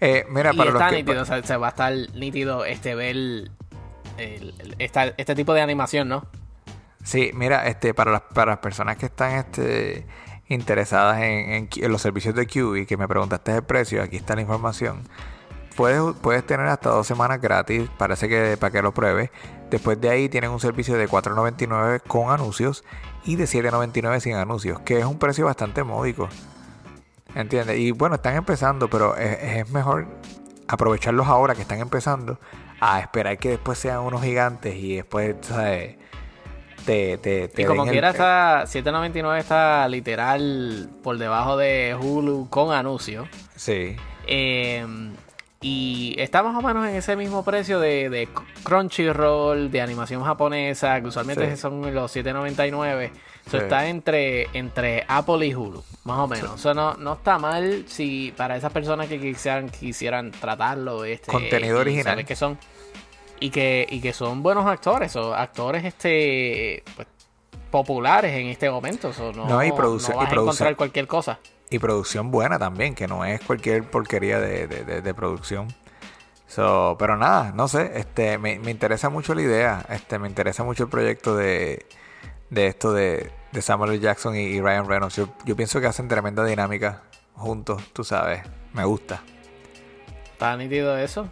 Eh, 0.01 0.25
mira, 0.31 0.53
y 0.53 0.57
para 0.57 0.71
los 0.71 0.81
está 0.81 0.91
que... 0.91 0.97
nítido, 0.97 1.23
o 1.23 1.25
sea, 1.25 1.43
se 1.43 1.57
va 1.57 1.67
a 1.67 1.71
estar 1.71 1.93
nítido 2.15 2.65
este 2.65 2.95
ver 2.95 3.11
el- 3.11 3.51
el- 4.17 4.75
esta- 4.79 5.13
este 5.17 5.35
tipo 5.35 5.53
de 5.53 5.61
animación, 5.61 6.09
¿no? 6.09 6.27
Sí, 7.03 7.31
mira, 7.35 7.67
este, 7.67 7.93
para 7.95 8.11
las, 8.13 8.23
para 8.23 8.53
las 8.53 8.61
personas 8.61 8.97
que 8.97 9.07
están 9.07 9.33
este, 9.33 10.07
interesadas 10.51 11.23
en, 11.23 11.69
los 11.89 12.03
servicios 12.03 12.35
de 12.35 12.47
QB, 12.47 12.87
que 12.87 12.97
me 12.97 13.09
preguntaste 13.09 13.55
el 13.55 13.63
precio, 13.63 14.03
aquí 14.03 14.17
está 14.17 14.35
la 14.35 14.43
información. 14.43 15.03
Puedes, 15.77 16.03
puedes 16.21 16.45
tener 16.45 16.67
hasta 16.67 16.91
dos 16.91 17.07
semanas 17.07 17.41
gratis, 17.41 17.89
parece 17.97 18.29
que 18.29 18.57
para 18.59 18.73
que 18.73 18.83
lo 18.83 18.93
pruebes. 18.93 19.31
Después 19.71 20.01
de 20.01 20.11
ahí 20.11 20.29
tienen 20.29 20.51
un 20.51 20.59
servicio 20.59 20.97
de 20.97 21.09
$4.99 21.09 22.03
con 22.07 22.33
anuncios 22.33 22.85
y 23.25 23.37
de 23.37 23.45
$7.99 23.45 24.21
sin 24.21 24.35
anuncios, 24.35 24.81
que 24.81 24.99
es 24.99 25.05
un 25.05 25.19
precio 25.19 25.47
bastante 25.47 25.85
módico. 25.85 26.29
¿Entiendes? 27.37 27.79
Y 27.79 27.93
bueno, 27.93 28.17
están 28.17 28.35
empezando, 28.35 28.91
pero 28.91 29.17
es, 29.17 29.39
es 29.41 29.71
mejor 29.71 30.09
aprovecharlos 30.67 31.29
ahora 31.29 31.55
que 31.55 31.63
están 31.63 31.79
empezando 31.79 32.41
a 32.81 32.99
esperar 32.99 33.39
que 33.39 33.51
después 33.51 33.79
sean 33.79 34.01
unos 34.01 34.23
gigantes 34.23 34.75
y 34.75 34.97
después, 34.97 35.37
¿sabes? 35.43 35.97
Te, 36.87 37.19
te, 37.19 37.49
te 37.49 37.63
Y 37.63 37.65
como 37.67 37.83
den 37.83 37.89
el- 37.89 37.93
quiera 37.95 38.11
está 38.11 38.65
7.99 38.67 39.39
está 39.39 39.87
literal 39.89 40.89
por 41.03 41.19
debajo 41.19 41.57
de 41.57 41.97
Hulu 42.01 42.49
con 42.51 42.73
anuncios. 42.73 43.29
Sí. 43.55 43.97
Eh, 44.27 44.87
y 45.61 46.15
está 46.19 46.43
más 46.43 46.57
o 46.57 46.63
menos 46.67 46.89
en 46.89 46.95
ese 46.97 47.17
mismo 47.17 47.45
precio 47.45 47.79
de, 47.81 48.09
de 48.09 48.29
Crunchyroll, 48.65 49.71
de 49.71 49.81
animación 49.83 50.25
japonesa, 50.25 51.01
que 51.03 51.09
usualmente 51.09 51.51
Sí. 51.51 51.57
son 51.61 51.95
los 51.95 52.11
7.99. 52.17 53.11
Eso 53.47 53.57
Sí. 53.59 53.63
está 53.65 53.87
entre, 53.89 54.49
entre 54.57 55.05
Apple 55.07 55.45
y 55.47 55.55
Hulu, 55.55 55.83
más 56.05 56.19
o 56.19 56.27
menos. 56.29 56.55
Eso 56.61 56.73
no, 56.73 56.95
no 56.95 57.15
está 57.15 57.39
mal 57.39 57.85
si 57.89 58.33
para 58.37 58.57
esas 58.57 58.73
personas 58.73 59.07
que 59.09 59.21
quisieran, 59.21 59.69
quisieran 59.69 60.31
tratarlo. 60.31 61.05
Este, 61.05 61.31
Contenido 61.31 61.79
original. 61.81 62.25
que 62.25 62.37
son 62.37 62.59
y 63.41 63.51
que, 63.51 63.87
y 63.91 64.01
que 64.01 64.13
son 64.13 64.43
buenos 64.43 64.67
actores 64.67 65.17
o 65.17 65.35
actores 65.35 65.85
este 65.85 66.85
pues, 66.95 67.09
populares 67.71 68.35
en 68.37 68.47
este 68.49 68.71
momento. 68.71 69.13
So, 69.13 69.33
no, 69.33 69.47
No, 69.47 69.65
y 69.65 69.73
produce- 69.73 70.11
no 70.13 70.17
vas 70.19 70.25
y 70.25 70.27
a 70.27 70.31
produce- 70.31 70.43
encontrar 70.63 70.77
cualquier 70.77 71.07
cosa. 71.07 71.39
Y 71.71 71.79
producción 71.79 72.31
buena 72.31 72.59
también, 72.59 72.95
que 72.95 73.07
no 73.07 73.25
es 73.25 73.41
cualquier 73.41 73.85
porquería 73.89 74.41
de, 74.41 74.67
de- 74.67 74.85
de- 74.85 75.03
de 75.03 75.15
producción. 75.15 75.69
So, 76.49 76.97
pero 76.99 77.17
nada, 77.17 77.53
no 77.55 77.69
sé, 77.69 77.93
este, 77.95 78.37
me, 78.37 78.59
me 78.59 78.73
interesa 78.73 79.09
mucho 79.09 79.35
la 79.35 79.43
idea, 79.43 79.87
este, 79.89 80.19
me 80.19 80.27
interesa 80.27 80.65
mucho 80.65 80.83
el 80.83 80.89
proyecto 80.91 81.37
de, 81.37 81.87
de 82.51 82.67
esto 82.67 82.93
de, 82.93 83.31
de 83.53 83.63
Samuel 83.63 83.93
L. 83.93 84.01
Jackson 84.01 84.35
y, 84.35 84.41
y 84.41 84.61
Ryan 84.61 84.89
Reynolds. 84.89 85.15
Yo, 85.15 85.29
yo 85.45 85.55
pienso 85.55 85.81
que 85.81 85.87
hacen 85.87 86.09
tremenda 86.09 86.45
dinámica 86.45 87.03
juntos, 87.37 87.81
tú 87.93 88.03
sabes, 88.03 88.43
me 88.73 88.85
gusta. 88.85 89.23
¿Está 90.33 90.57
nítido 90.57 90.99
eso? 90.99 91.29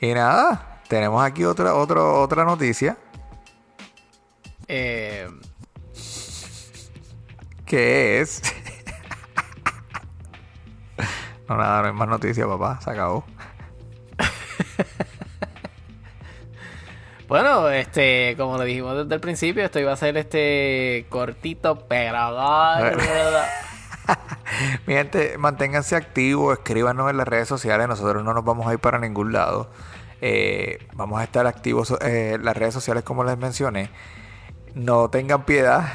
Y 0.00 0.12
nada, 0.12 0.80
tenemos 0.88 1.24
aquí 1.24 1.44
otra, 1.44 1.74
otro, 1.74 2.20
otra 2.20 2.44
noticia, 2.44 2.96
Eh, 4.68 5.28
que 7.64 8.20
es... 8.20 8.42
no, 11.48 11.56
nada, 11.56 11.82
no 11.82 11.88
hay 11.88 11.92
más 11.94 12.08
noticias, 12.08 12.46
papá, 12.46 12.80
se 12.80 12.90
acabó. 12.90 13.24
Bueno, 17.28 17.68
este, 17.70 18.36
como 18.36 18.56
le 18.56 18.66
dijimos 18.66 18.96
desde 18.98 19.14
el 19.16 19.20
principio, 19.20 19.64
esto 19.64 19.80
iba 19.80 19.92
a 19.92 19.96
ser 19.96 20.16
este 20.16 21.06
cortito, 21.08 21.86
pero 21.88 22.16
Mi 24.86 24.94
gente, 24.94 25.38
manténganse 25.38 25.96
activos, 25.96 26.58
escríbanos 26.58 27.10
en 27.10 27.16
las 27.16 27.28
redes 27.28 27.48
sociales. 27.48 27.88
Nosotros 27.88 28.24
no 28.24 28.34
nos 28.34 28.44
vamos 28.44 28.66
a 28.66 28.72
ir 28.72 28.78
para 28.78 28.98
ningún 28.98 29.32
lado. 29.32 29.70
Eh, 30.20 30.86
vamos 30.94 31.20
a 31.20 31.24
estar 31.24 31.46
activos 31.46 31.92
eh, 32.00 32.32
en 32.34 32.44
las 32.44 32.56
redes 32.56 32.74
sociales, 32.74 33.02
como 33.02 33.24
les 33.24 33.36
mencioné. 33.38 33.90
No 34.74 35.08
tengan 35.10 35.44
piedad. 35.44 35.92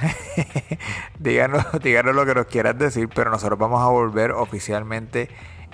díganos, 1.19 1.65
díganos 1.82 2.15
lo 2.15 2.26
que 2.26 2.36
nos 2.36 2.45
quieran 2.47 2.78
decir, 2.78 3.10
pero 3.13 3.32
nosotros 3.32 3.60
vamos 3.60 3.82
a 3.82 3.88
volver 3.88 4.32
oficialmente 4.32 5.30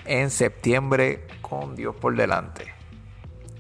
en 0.06 0.30
septiembre 0.30 1.26
con 1.42 1.76
Dios 1.76 1.96
por 1.96 2.16
delante. 2.16 2.77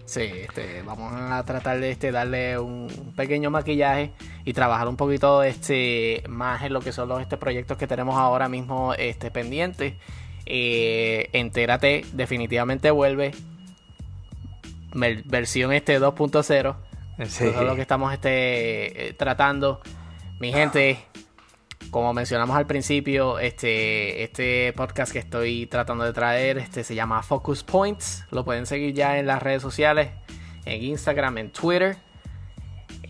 Sí, 0.08 0.22
este, 0.22 0.84
vamos 0.84 1.12
a 1.13 1.43
tratar 1.43 1.82
de 1.82 1.91
este, 1.91 2.13
darle 2.13 2.58
un 2.58 2.88
pequeño 3.17 3.52
maquillaje 3.52 4.12
y 4.46 4.54
trabajar 4.54 4.88
un 4.88 4.96
poquito 4.96 5.43
este, 5.43 6.24
más 6.30 6.63
en 6.63 6.72
lo 6.72 6.80
que 6.80 6.93
son 6.93 7.10
los 7.10 7.20
este, 7.22 7.36
proyectos 7.36 7.78
que 7.78 7.88
tenemos 7.88 8.15
ahora 8.15 8.48
mismo 8.48 8.93
este, 8.93 9.32
pendientes. 9.32 9.96
Eh, 10.46 11.30
entérate, 11.34 12.06
definitivamente 12.13 12.89
vuelve. 12.89 13.32
Ver- 14.93 15.24
versión 15.26 15.74
este 15.74 16.00
2.0. 16.00 16.76
Sí. 17.17 17.24
Eso 17.24 17.43
es 17.60 17.67
lo 17.67 17.76
que 17.76 17.82
estamos 17.82 18.13
este, 18.13 19.10
eh, 19.10 19.13
tratando. 19.13 19.82
Mi 20.39 20.54
gente, 20.54 21.00
como 21.91 22.13
mencionamos 22.13 22.56
al 22.56 22.65
principio, 22.65 23.39
este, 23.39 24.23
este 24.23 24.73
podcast 24.73 25.12
que 25.12 25.19
estoy 25.19 25.67
tratando 25.67 26.04
de 26.04 26.13
traer 26.13 26.58
este, 26.58 26.84
se 26.84 26.95
llama 26.95 27.23
Focus 27.23 27.63
Points. 27.63 28.26
Lo 28.32 28.43
pueden 28.43 28.65
seguir 28.65 28.93
ya 28.93 29.17
en 29.17 29.28
las 29.28 29.41
redes 29.41 29.62
sociales, 29.62 30.10
en 30.65 30.84
Instagram, 30.84 31.38
en 31.38 31.52
Twitter. 31.52 31.97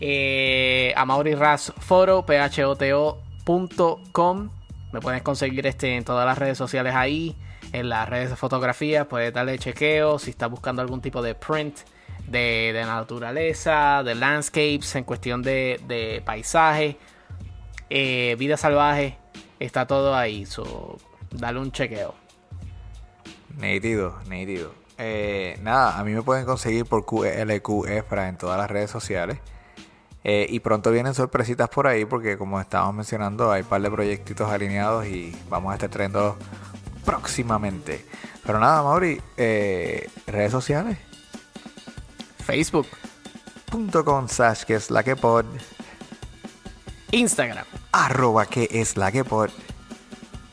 Eh, 0.00 0.92
Amaury 0.96 1.34
Ras 1.34 1.72
Foro, 1.78 2.24
photo.com. 3.44 4.50
Me 4.92 5.00
puedes 5.00 5.22
conseguir 5.22 5.66
este, 5.66 5.96
en 5.96 6.04
todas 6.04 6.24
las 6.24 6.38
redes 6.38 6.56
sociales 6.56 6.94
ahí, 6.94 7.36
en 7.72 7.88
las 7.88 8.08
redes 8.08 8.30
de 8.30 8.36
fotografía. 8.36 9.08
Puedes 9.08 9.32
darle 9.32 9.58
chequeo 9.58 10.18
si 10.18 10.30
estás 10.30 10.50
buscando 10.50 10.82
algún 10.82 11.00
tipo 11.00 11.20
de 11.20 11.34
print 11.34 11.78
de, 12.26 12.72
de 12.72 12.84
naturaleza, 12.84 14.02
de 14.04 14.14
landscapes, 14.14 14.94
en 14.94 15.04
cuestión 15.04 15.42
de, 15.42 15.80
de 15.86 16.22
paisaje, 16.24 16.96
eh, 17.90 18.36
vida 18.38 18.56
salvaje. 18.56 19.16
Está 19.58 19.86
todo 19.86 20.14
ahí. 20.14 20.46
So, 20.46 20.98
dale 21.30 21.58
un 21.58 21.72
chequeo. 21.72 22.14
Nítido, 23.58 24.18
nítido. 24.28 24.72
Eh, 24.98 25.58
nada, 25.62 25.98
a 25.98 26.04
mí 26.04 26.12
me 26.12 26.22
pueden 26.22 26.44
conseguir 26.44 26.84
por 26.84 27.04
QLQ 27.04 27.86
Efra 27.88 28.28
en 28.28 28.36
todas 28.36 28.58
las 28.58 28.70
redes 28.70 28.90
sociales. 28.90 29.38
Eh, 30.24 30.46
y 30.48 30.60
pronto 30.60 30.90
vienen 30.90 31.14
sorpresitas 31.14 31.68
por 31.68 31.86
ahí 31.86 32.04
porque 32.04 32.36
como 32.36 32.60
estábamos 32.60 32.96
mencionando 32.96 33.52
hay 33.52 33.62
un 33.62 33.68
par 33.68 33.80
de 33.80 33.90
proyectitos 33.90 34.50
alineados 34.50 35.06
y 35.06 35.34
vamos 35.48 35.70
a 35.70 35.74
estar 35.74 35.88
trayendo 35.88 36.36
próximamente. 37.04 38.04
Pero 38.44 38.58
nada, 38.58 38.82
Mauri, 38.82 39.20
eh, 39.36 40.10
redes 40.26 40.50
sociales. 40.50 40.98
Facebook, 42.44 42.88
Punto 43.70 44.04
con 44.04 44.28
slash 44.28 44.64
que 44.64 44.74
es 44.74 44.90
la 44.90 45.02
que 45.02 45.14
pod. 45.14 45.44
Instagram 47.12 47.77
Arroba 48.04 48.46
que 48.46 48.68
es 48.70 48.96
la 48.96 49.10
que 49.12 49.24
pod. 49.24 49.50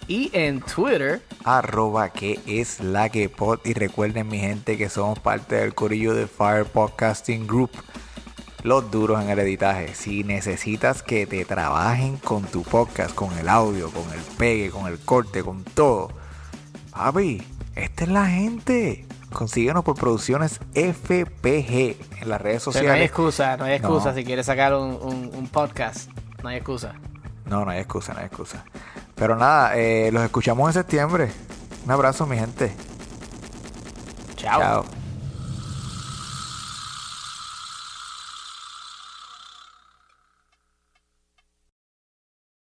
y 0.08 0.30
en 0.34 0.62
Twitter. 0.62 1.22
Arroba 1.44 2.10
que 2.10 2.40
es 2.46 2.80
la 2.80 3.10
que 3.10 3.30
pod. 3.30 3.60
Y 3.66 3.74
recuerden 3.74 4.28
mi 4.28 4.40
gente 4.40 4.78
que 4.78 4.90
somos 4.90 5.20
parte 5.20 5.56
del 5.56 5.74
corillo 5.76 6.14
de 6.14 6.28
Fire 6.28 6.66
Podcasting 6.66 7.46
Group. 7.48 7.72
Los 8.64 8.90
duros 8.90 9.22
en 9.22 9.30
el 9.30 9.38
editaje. 9.40 9.94
Si 9.94 10.24
necesitas 10.24 11.04
que 11.04 11.28
te 11.28 11.46
trabajen 11.46 12.18
con 12.18 12.44
tu 12.46 12.64
podcast, 12.64 13.14
con 13.14 13.32
el 13.38 13.48
audio, 13.48 13.92
con 13.92 14.12
el 14.12 14.20
pegue, 14.38 14.70
con 14.72 14.88
el 14.88 14.98
corte, 15.00 15.44
con 15.44 15.64
todo. 15.64 16.10
Papi, 16.92 17.44
esta 17.76 18.04
es 18.06 18.10
la 18.10 18.26
gente. 18.26 19.06
Consíguenos 19.32 19.84
por 19.84 19.96
producciones 19.96 20.60
FPG 20.74 22.22
en 22.22 22.30
las 22.30 22.42
redes 22.42 22.68
O 22.68 22.72
sea, 22.72 22.82
no 22.82 22.88
hay 22.94 22.94
sociales. 23.02 23.06
excusa, 23.10 23.58
no 23.58 23.66
hay 23.66 23.74
excusa 23.76 24.10
No. 24.12 24.16
si 24.16 24.24
quieres 24.24 24.46
sacar 24.48 24.74
un, 24.74 24.98
un- 25.02 25.30
un 25.34 25.48
podcast. 25.48 26.10
No 26.42 26.50
hay 26.50 26.58
excusa. 26.58 26.96
No, 27.46 27.64
no 27.66 27.72
hay 27.72 27.80
excusa, 27.80 28.14
no 28.14 28.20
hay 28.20 28.26
excusa. 28.26 28.64
Pero 29.16 29.36
nada, 29.36 29.76
eh, 29.78 30.10
los 30.12 30.24
escuchamos 30.24 30.68
en 30.70 30.74
septiembre. 30.74 31.32
Un 31.86 31.92
abrazo, 31.92 32.26
mi 32.26 32.38
gente. 32.38 32.74
Chao. 34.36 34.60
Chao. 34.60 35.05